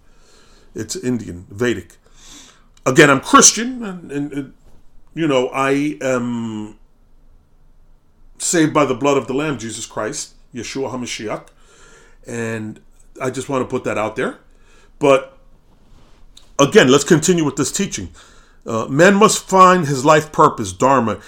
[0.75, 1.97] It's Indian, Vedic.
[2.85, 4.53] Again, I'm Christian, and, and, and
[5.13, 6.77] you know, I am
[8.41, 11.47] saved by the blood of the Lamb, Jesus Christ, Yeshua HaMashiach.
[12.25, 12.81] And
[13.21, 14.39] I just want to put that out there.
[14.97, 15.37] But
[16.57, 18.09] again, let's continue with this teaching.
[18.65, 21.19] Uh, man must find his life purpose, Dharma,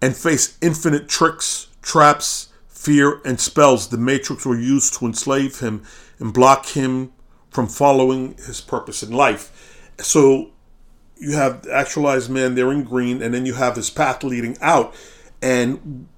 [0.00, 5.82] and face infinite tricks, traps, fear, and spells the Matrix will use to enslave him
[6.18, 7.12] and block him
[7.50, 9.92] from following his purpose in life.
[9.98, 10.50] So
[11.16, 14.56] you have the actualized man there in green, and then you have his path leading
[14.60, 14.94] out.
[15.40, 16.08] And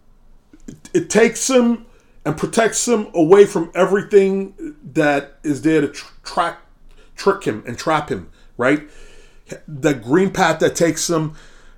[0.93, 1.87] it takes him
[2.25, 6.59] and protects him away from everything that is there to tr- track,
[7.17, 8.89] trick him and trap him, right?
[9.69, 11.35] The green path that takes him,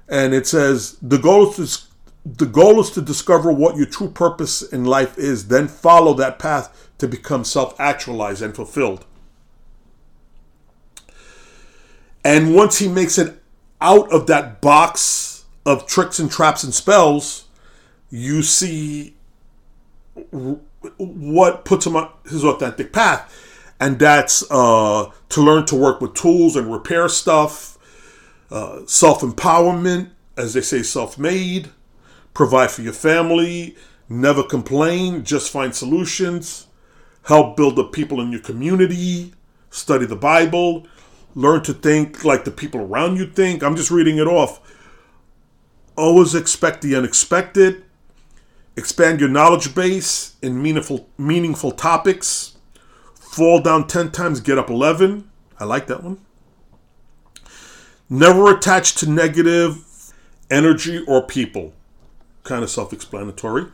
[0.09, 1.87] and it says the goal is to,
[2.25, 6.39] the goal is to discover what your true purpose in life is, then follow that
[6.39, 9.05] path to become self-actualized and fulfilled.
[12.25, 13.41] And once he makes it
[13.81, 17.46] out of that box of tricks and traps and spells,
[18.17, 19.15] you see
[20.97, 23.33] what puts him on his authentic path.
[23.79, 27.77] And that's uh, to learn to work with tools and repair stuff,
[28.51, 31.69] uh, self empowerment, as they say, self made,
[32.33, 33.77] provide for your family,
[34.09, 36.69] never complain, just find solutions,
[37.25, 39.35] help build the people in your community,
[39.69, 40.87] study the Bible,
[41.35, 43.63] learn to think like the people around you think.
[43.63, 44.61] I'm just reading it off.
[45.97, 47.86] Always expect the unexpected.
[48.77, 52.57] Expand your knowledge base in meaningful meaningful topics.
[53.15, 55.31] Fall down 10 times, get up 11.
[55.59, 56.19] I like that one.
[58.09, 60.13] Never attach to negative
[60.51, 61.73] energy or people.
[62.45, 63.67] Kind of self explanatory.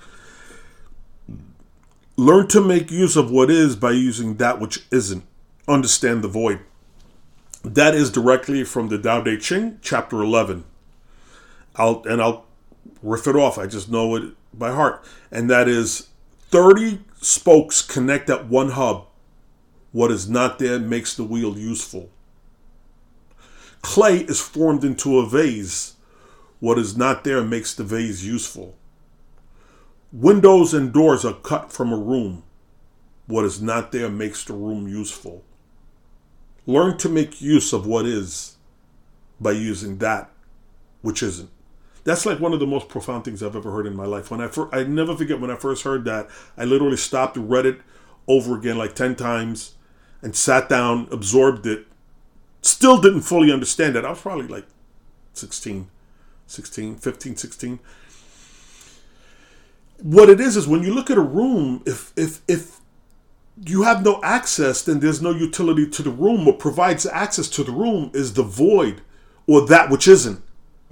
[2.16, 5.24] Learn to make use of what is by using that which isn't.
[5.66, 6.60] Understand the void.
[7.64, 10.64] That is directly from the Tao Te Ching, chapter 11.
[11.76, 12.46] I'll and I'll
[13.02, 13.58] riff it off.
[13.58, 15.04] I just know it by heart.
[15.30, 16.08] And that is
[16.50, 19.06] 30 spokes connect at one hub.
[19.92, 22.10] What is not there makes the wheel useful.
[23.82, 25.96] Clay is formed into a vase.
[26.60, 28.74] What is not there makes the vase useful.
[30.12, 32.44] Windows and doors are cut from a room.
[33.26, 35.42] What is not there makes the room useful.
[36.66, 38.56] Learn to make use of what is
[39.40, 40.30] by using that
[41.00, 41.50] which isn't.
[42.04, 44.30] That's like one of the most profound things I've ever heard in my life.
[44.30, 46.28] When I first, I never forget when I first heard that.
[46.56, 47.80] I literally stopped read it
[48.26, 49.74] over again like 10 times
[50.20, 51.86] and sat down, absorbed it.
[52.60, 54.04] Still didn't fully understand it.
[54.04, 54.66] I was probably like
[55.34, 55.88] 16,
[56.46, 57.78] 16, 15, 16.
[60.02, 62.80] What it is is when you look at a room, if if if
[63.64, 66.44] you have no access, then there's no utility to the room.
[66.44, 69.02] What provides access to the room is the void
[69.46, 70.42] or that which isn't.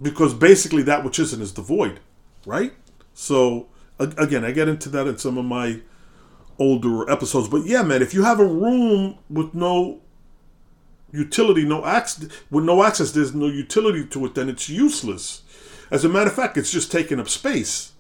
[0.01, 2.01] Because basically, that which isn't is the void,
[2.46, 2.72] right?
[3.12, 5.80] So, again, I get into that in some of my
[6.59, 7.48] older episodes.
[7.48, 10.01] But yeah, man, if you have a room with no
[11.12, 15.42] utility, no access, with no access, there's no utility to it, then it's useless.
[15.90, 17.92] As a matter of fact, it's just taking up space.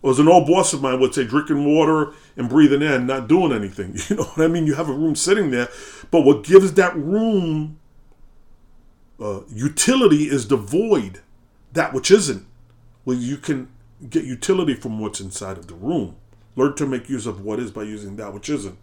[0.00, 3.28] Or as an old boss of mine would say, drinking water and breathing in, not
[3.28, 3.96] doing anything.
[4.08, 4.66] You know what I mean?
[4.66, 5.68] You have a room sitting there,
[6.10, 7.78] but what gives that room
[9.20, 11.20] uh, utility is the void,
[11.72, 12.46] that which isn't.
[13.04, 13.68] Well, you can
[14.08, 16.16] get utility from what's inside of the room.
[16.56, 18.78] Learn to make use of what is by using that which isn't.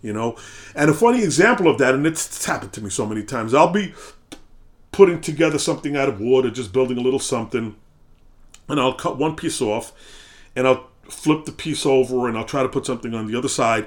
[0.00, 0.36] You know,
[0.76, 3.52] and a funny example of that, and it's, it's happened to me so many times.
[3.52, 3.94] I'll be
[4.92, 7.74] putting together something out of wood or just building a little something,
[8.68, 9.92] and I'll cut one piece off
[10.54, 13.48] and I'll flip the piece over and I'll try to put something on the other
[13.48, 13.86] side.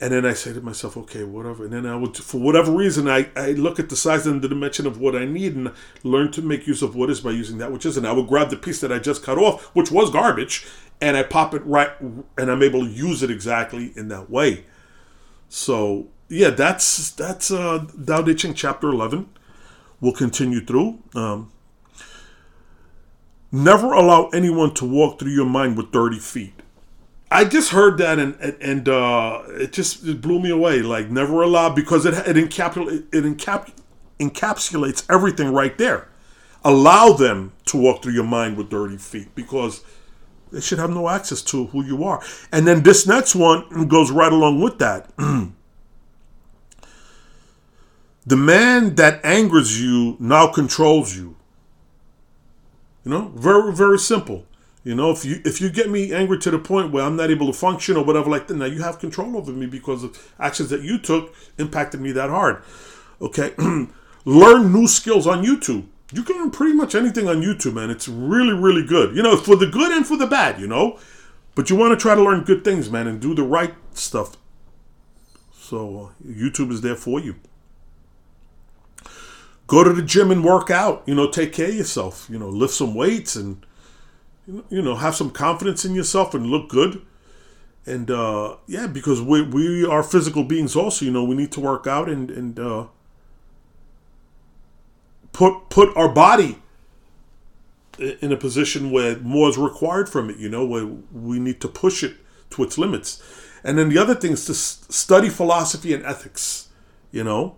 [0.00, 1.64] And then I say to myself, okay, whatever.
[1.64, 4.48] And then I would, for whatever reason, I, I look at the size and the
[4.48, 5.72] dimension of what I need and
[6.02, 8.06] learn to make use of what is by using that which isn't.
[8.06, 10.66] I would grab the piece that I just cut off, which was garbage,
[11.02, 14.64] and I pop it right, and I'm able to use it exactly in that way.
[15.50, 19.28] So yeah, that's that's uh, Tao Te Ching chapter eleven.
[20.00, 21.00] We'll continue through.
[21.14, 21.52] Um,
[23.52, 26.54] Never allow anyone to walk through your mind with 30 feet.
[27.30, 30.82] I just heard that and and uh, it just it blew me away.
[30.82, 33.70] Like never allow because it it, encapsulates it encap,
[34.18, 36.08] encapsulates everything right there.
[36.64, 39.82] Allow them to walk through your mind with 30 feet because
[40.52, 42.20] they should have no access to who you are.
[42.52, 45.08] And then this next one goes right along with that.
[48.26, 51.36] the man that angers you now controls you.
[53.04, 54.46] You know, very very simple.
[54.82, 57.30] You know, if you if you get me angry to the point where I'm not
[57.30, 60.32] able to function or whatever like that, now you have control over me because of
[60.38, 62.62] actions that you took impacted me that hard.
[63.20, 63.54] Okay,
[64.24, 65.86] learn new skills on YouTube.
[66.12, 67.90] You can learn pretty much anything on YouTube, man.
[67.90, 69.14] It's really really good.
[69.14, 70.58] You know, for the good and for the bad.
[70.58, 70.98] You know,
[71.54, 74.36] But you want to try to learn good things, man, and do the right stuff.
[75.52, 77.36] So uh, YouTube is there for you.
[79.66, 81.02] Go to the gym and work out.
[81.06, 82.28] You know, take care of yourself.
[82.30, 83.64] You know, lift some weights and
[84.68, 87.02] you know have some confidence in yourself and look good.
[87.86, 91.04] And uh, yeah, because we we are physical beings also.
[91.04, 92.86] You know, we need to work out and and uh,
[95.32, 96.58] put put our body
[97.98, 101.68] in a position where more is required from it, you know, where we need to
[101.68, 102.16] push it
[102.50, 103.22] to its limits.
[103.62, 106.68] And then the other thing is to study philosophy and ethics,
[107.12, 107.56] you know.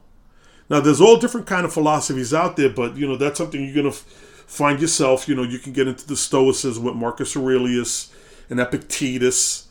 [0.68, 3.88] Now, there's all different kind of philosophies out there, but, you know, that's something you're
[3.88, 4.05] f-
[4.47, 5.28] find yourself.
[5.28, 8.12] You know, you can get into the Stoicism with Marcus Aurelius
[8.51, 9.68] and Epictetus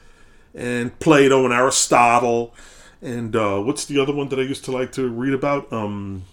[0.53, 2.53] and Plato and Aristotle.
[3.01, 5.71] And uh, what's the other one that I used to like to read about?
[5.73, 6.23] Um,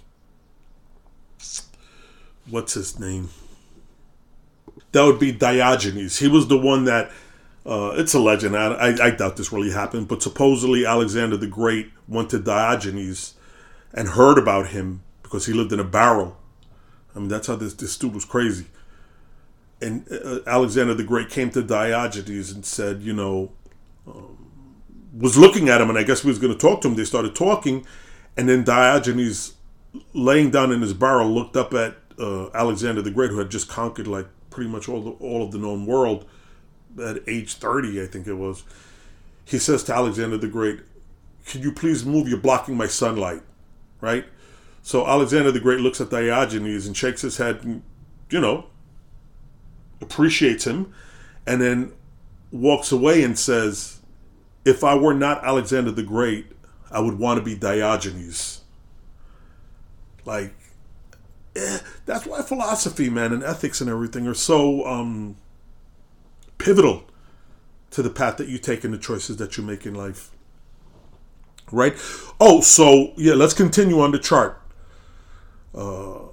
[2.46, 3.30] what's his name?
[4.92, 6.18] that would be Diogenes.
[6.18, 7.10] He was the one that,
[7.66, 8.56] uh, it's a legend.
[8.56, 13.34] I, I, I, doubt this really happened, but supposedly Alexander the Great went to Diogenes
[13.92, 16.36] and heard about him because he lived in a barrel.
[17.18, 18.66] I mean, that's how this, this dude was crazy.
[19.82, 23.50] And uh, Alexander the Great came to Diogenes and said, you know,
[24.06, 24.38] um,
[25.12, 26.94] was looking at him, and I guess he was going to talk to him.
[26.94, 27.84] They started talking,
[28.36, 29.54] and then Diogenes,
[30.12, 33.68] laying down in his barrel, looked up at uh, Alexander the Great, who had just
[33.68, 36.24] conquered like pretty much all the, all of the known world
[37.04, 38.62] at age 30, I think it was.
[39.44, 40.82] He says to Alexander the Great,
[41.46, 42.28] Can you please move?
[42.28, 43.42] You're blocking my sunlight,
[44.00, 44.24] right?
[44.88, 47.82] So Alexander the Great looks at Diogenes and shakes his head and,
[48.30, 48.68] you know,
[50.00, 50.94] appreciates him,
[51.46, 51.92] and then
[52.50, 54.00] walks away and says,
[54.64, 56.46] If I were not Alexander the Great,
[56.90, 58.62] I would want to be Diogenes.
[60.24, 60.54] Like,
[61.54, 65.36] eh, that's why philosophy, man, and ethics and everything are so um,
[66.56, 67.04] pivotal
[67.90, 70.30] to the path that you take and the choices that you make in life.
[71.70, 71.94] Right?
[72.40, 74.62] Oh, so yeah, let's continue on the chart.
[75.74, 76.28] Uh,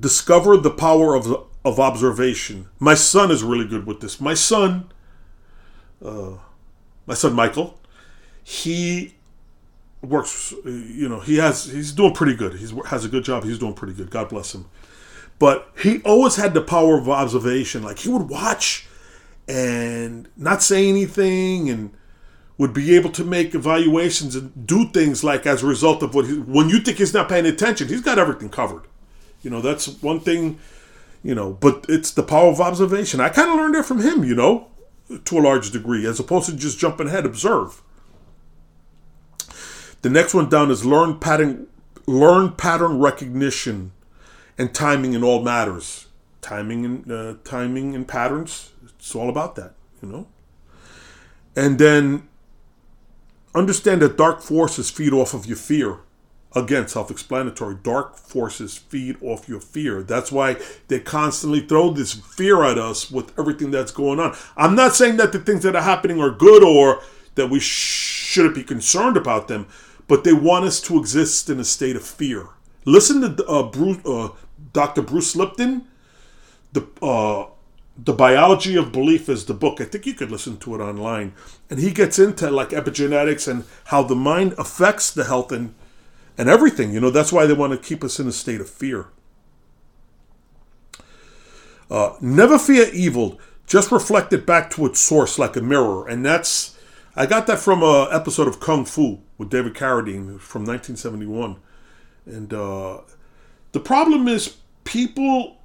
[0.00, 2.68] discover the power of of observation.
[2.78, 4.20] My son is really good with this.
[4.20, 4.90] My son,
[6.04, 6.32] uh,
[7.06, 7.78] my son Michael,
[8.42, 9.14] he
[10.02, 10.54] works.
[10.64, 12.54] You know, he has he's doing pretty good.
[12.54, 13.44] He has a good job.
[13.44, 14.10] He's doing pretty good.
[14.10, 14.66] God bless him.
[15.38, 17.82] But he always had the power of observation.
[17.82, 18.86] Like he would watch
[19.46, 21.92] and not say anything and
[22.58, 26.26] would be able to make evaluations and do things like as a result of what
[26.26, 28.82] he, when you think he's not paying attention, he's got everything covered.
[29.42, 30.58] You know, that's one thing,
[31.22, 33.20] you know, but it's the power of observation.
[33.20, 34.66] I kind of learned that from him, you know,
[35.24, 37.80] to a large degree, as opposed to just jumping ahead, observe.
[40.02, 41.68] The next one down is learn pattern
[42.06, 43.92] learn pattern recognition
[44.56, 46.06] and timing in all matters.
[46.40, 48.72] Timing and uh, timing and patterns.
[48.84, 50.26] It's all about that, you know.
[51.54, 52.28] And then
[53.58, 55.98] understand that dark forces feed off of your fear.
[56.54, 57.76] Again, self-explanatory.
[57.82, 60.02] Dark forces feed off your fear.
[60.02, 60.56] That's why
[60.88, 64.34] they constantly throw this fear at us with everything that's going on.
[64.56, 67.02] I'm not saying that the things that are happening are good or
[67.34, 69.66] that we shouldn't be concerned about them
[70.08, 72.48] but they want us to exist in a state of fear.
[72.84, 74.30] Listen to uh, Bruce, uh,
[74.72, 75.02] Dr.
[75.02, 75.86] Bruce Lipton.
[76.72, 77.46] The uh,
[77.98, 79.80] the biology of belief is the book.
[79.80, 81.32] I think you could listen to it online,
[81.68, 85.74] and he gets into like epigenetics and how the mind affects the health and
[86.36, 86.92] and everything.
[86.92, 89.08] You know that's why they want to keep us in a state of fear.
[91.90, 93.40] Uh, never fear evil.
[93.66, 96.78] Just reflect it back to its source like a mirror, and that's
[97.16, 101.56] I got that from a episode of Kung Fu with David Carradine from 1971,
[102.26, 102.98] and uh,
[103.72, 105.56] the problem is people.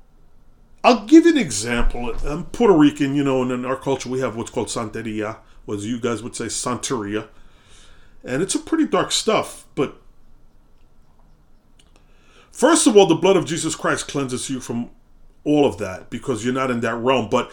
[0.83, 2.13] I'll give you an example.
[2.25, 5.75] I'm Puerto Rican, you know, and in our culture we have what's called Santeria, or
[5.75, 7.27] as you guys would say, Santeria,
[8.23, 9.65] and it's a pretty dark stuff.
[9.75, 9.95] But
[12.51, 14.89] first of all, the blood of Jesus Christ cleanses you from
[15.45, 17.29] all of that because you're not in that realm.
[17.29, 17.51] But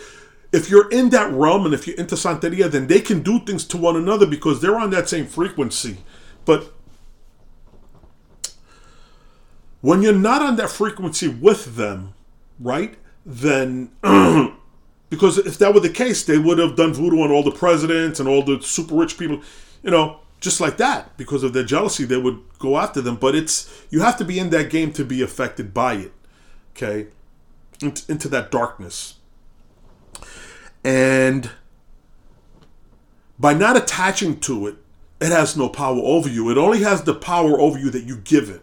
[0.53, 3.64] if you're in that realm and if you're into Santeria, then they can do things
[3.66, 5.99] to one another because they're on that same frequency.
[6.45, 6.72] But
[9.81, 12.14] when you're not on that frequency with them,
[12.59, 12.97] right?
[13.25, 13.91] Then,
[15.11, 18.21] because if that were the case, they would have done voodoo on all the presidents
[18.21, 19.43] and all the super rich people,
[19.83, 21.16] you know, just like that.
[21.16, 23.16] Because of their jealousy, they would go after them.
[23.16, 26.12] But it's, you have to be in that game to be affected by it,
[26.77, 27.09] okay?
[27.83, 29.16] Into that darkness.
[30.83, 31.51] And
[33.39, 34.77] by not attaching to it,
[35.21, 36.51] it has no power over you.
[36.51, 38.62] It only has the power over you that you give it.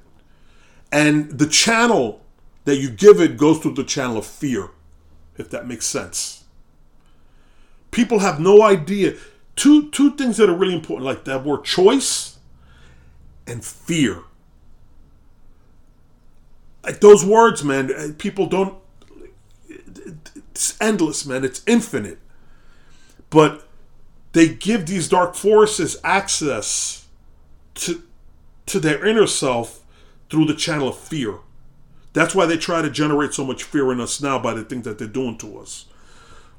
[0.92, 2.22] And the channel
[2.68, 4.70] that you give it goes through the channel of fear,
[5.40, 6.44] if that makes sense.
[7.92, 9.16] people have no idea.
[9.56, 12.40] Two two things that are really important, like that word choice
[13.48, 14.24] and fear.
[16.84, 18.76] Like those words, man, uh, people don't.
[20.52, 21.46] It's endless, man.
[21.46, 22.20] It's infinite.
[23.30, 23.68] But
[24.34, 27.06] they give these dark forces access
[27.76, 28.04] to
[28.68, 29.84] to their inner self
[30.30, 31.36] through the channel of fear.
[32.18, 34.86] That's why they try to generate so much fear in us now by the things
[34.86, 35.86] that they're doing to us.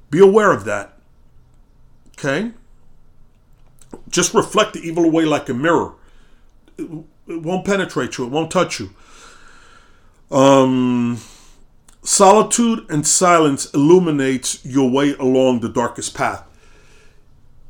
[0.09, 0.97] Be aware of that.
[2.13, 2.53] Okay?
[4.09, 5.95] Just reflect the evil away like a mirror.
[6.79, 6.89] It,
[7.27, 8.91] won't penetrate you, it won't touch you.
[10.31, 11.19] Um,
[12.05, 16.45] solitude and silence illuminates your way along the darkest path.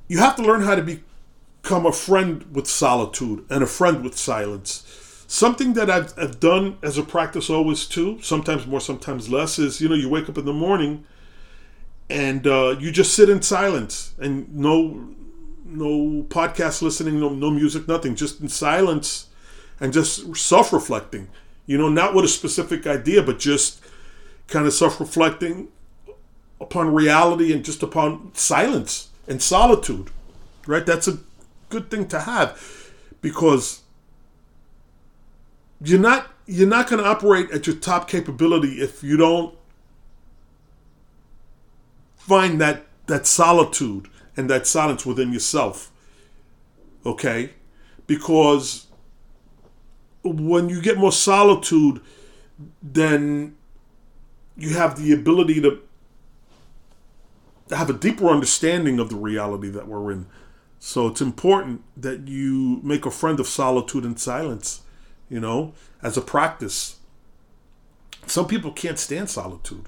[0.09, 4.19] You have to learn how to become a friend with solitude and a friend with
[4.19, 4.98] silence.
[5.31, 9.79] Something that I've, I've done as a practice always too, sometimes more, sometimes less, is
[9.79, 11.05] you know, you wake up in the morning
[12.09, 15.15] and uh, you just sit in silence and no
[15.67, 19.27] no podcast listening, no, no music, nothing, just in silence
[19.79, 21.29] and just self reflecting.
[21.67, 23.85] You know, not with a specific idea, but just
[24.47, 25.69] kind of self reflecting
[26.59, 30.09] upon reality and just upon silence and solitude.
[30.67, 30.87] Right?
[30.87, 31.19] That's a
[31.69, 33.83] good thing to have because
[35.83, 39.55] you're not you're not going to operate at your top capability if you don't
[42.17, 45.91] find that that solitude and that silence within yourself.
[47.05, 47.51] Okay?
[48.07, 48.87] Because
[50.23, 52.01] when you get more solitude,
[52.83, 53.57] then
[54.57, 55.81] you have the ability to
[57.71, 60.27] have a deeper understanding of the reality that we're in.
[60.79, 64.83] So it's important that you make a friend of solitude and silence
[65.29, 66.97] you know, as a practice.
[68.27, 69.87] Some people can't stand solitude,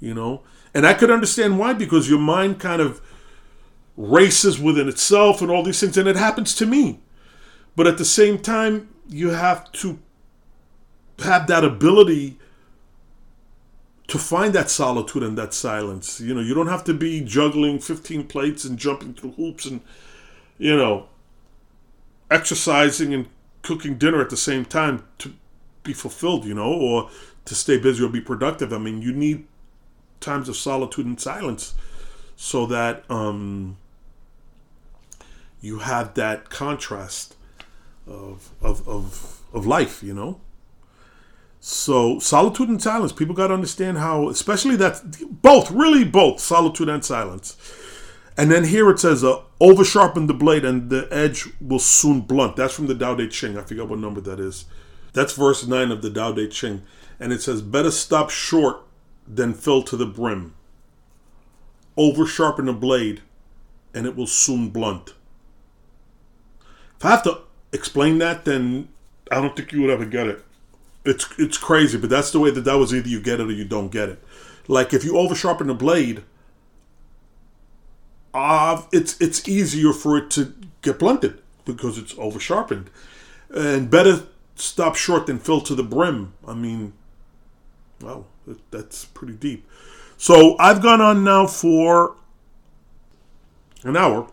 [0.00, 0.42] you know,
[0.74, 3.00] and I could understand why because your mind kind of
[3.96, 7.00] races within itself and all these things, and it happens to me.
[7.74, 9.98] But at the same time, you have to
[11.20, 12.38] have that ability
[14.08, 16.20] to find that solitude and that silence.
[16.20, 19.80] You know, you don't have to be juggling 15 plates and jumping through hoops and,
[20.58, 21.08] you know,
[22.30, 23.28] exercising and
[23.66, 25.34] cooking dinner at the same time to
[25.82, 27.10] be fulfilled, you know, or
[27.44, 28.72] to stay busy or be productive.
[28.72, 29.46] I mean, you need
[30.20, 31.74] times of solitude and silence
[32.36, 33.76] so that um,
[35.60, 37.34] you have that contrast
[38.06, 40.40] of, of, of, of life, you know.
[41.58, 45.02] So solitude and silence, people got to understand how, especially that
[45.42, 47.56] both, really both, solitude and silence.
[48.36, 52.20] And then here it says, uh, over sharpen the blade and the edge will soon
[52.20, 52.56] blunt.
[52.56, 53.56] That's from the Tao Te Ching.
[53.56, 54.66] I forget what number that is.
[55.14, 56.82] That's verse 9 of the Tao Te Ching.
[57.18, 58.80] And it says, better stop short
[59.26, 60.54] than fill to the brim.
[61.96, 63.22] Over sharpen the blade
[63.94, 65.14] and it will soon blunt.
[66.98, 67.40] If I have to
[67.72, 68.88] explain that, then
[69.30, 70.44] I don't think you would ever get it.
[71.04, 73.52] It's it's crazy, but that's the way that that was either you get it or
[73.52, 74.22] you don't get it.
[74.68, 76.24] Like if you over sharpen the blade,
[78.36, 82.90] uh, it's it's easier for it to get blunted because it's over sharpened,
[83.48, 84.24] and better
[84.56, 86.34] stop short than fill to the brim.
[86.46, 86.92] I mean,
[88.02, 88.26] well,
[88.70, 89.66] that's pretty deep.
[90.18, 92.14] So I've gone on now for
[93.84, 94.28] an hour.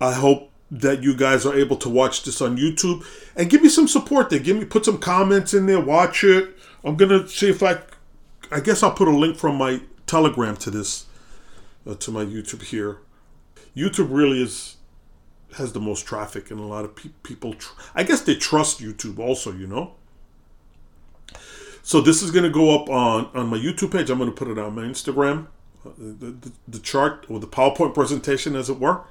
[0.00, 3.04] I hope that you guys are able to watch this on YouTube
[3.34, 4.38] and give me some support there.
[4.38, 6.56] Give me put some comments in there, watch it.
[6.84, 7.80] I'm gonna see if I
[8.52, 11.06] I guess I'll put a link from my telegram to this
[11.90, 12.98] uh, to my YouTube here.
[13.76, 14.76] YouTube really is
[15.56, 17.54] has the most traffic, and a lot of pe- people.
[17.54, 19.52] Tr- I guess they trust YouTube also.
[19.52, 19.94] You know.
[21.82, 24.10] So this is going to go up on on my YouTube page.
[24.10, 25.46] I'm going to put it on my Instagram,
[25.84, 29.02] uh, the, the, the chart or the PowerPoint presentation, as it were.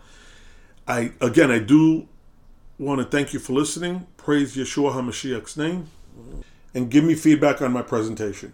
[0.88, 2.08] I again, I do
[2.78, 4.08] want to thank you for listening.
[4.18, 5.88] Praise Yeshua Hamashiach's name,
[6.74, 8.54] and give me feedback on my presentation.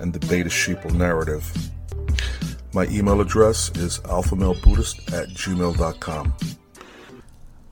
[0.00, 1.48] and the beta sheeple narrative.
[2.72, 6.34] My email address is alphamalebuddhist at gmail.com.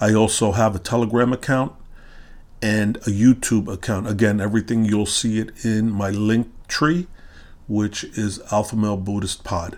[0.00, 1.72] I also have a Telegram account
[2.62, 4.06] and a YouTube account.
[4.08, 7.08] Again, everything you'll see it in my link tree,
[7.66, 9.76] which is Alpha Male Buddhist Pod.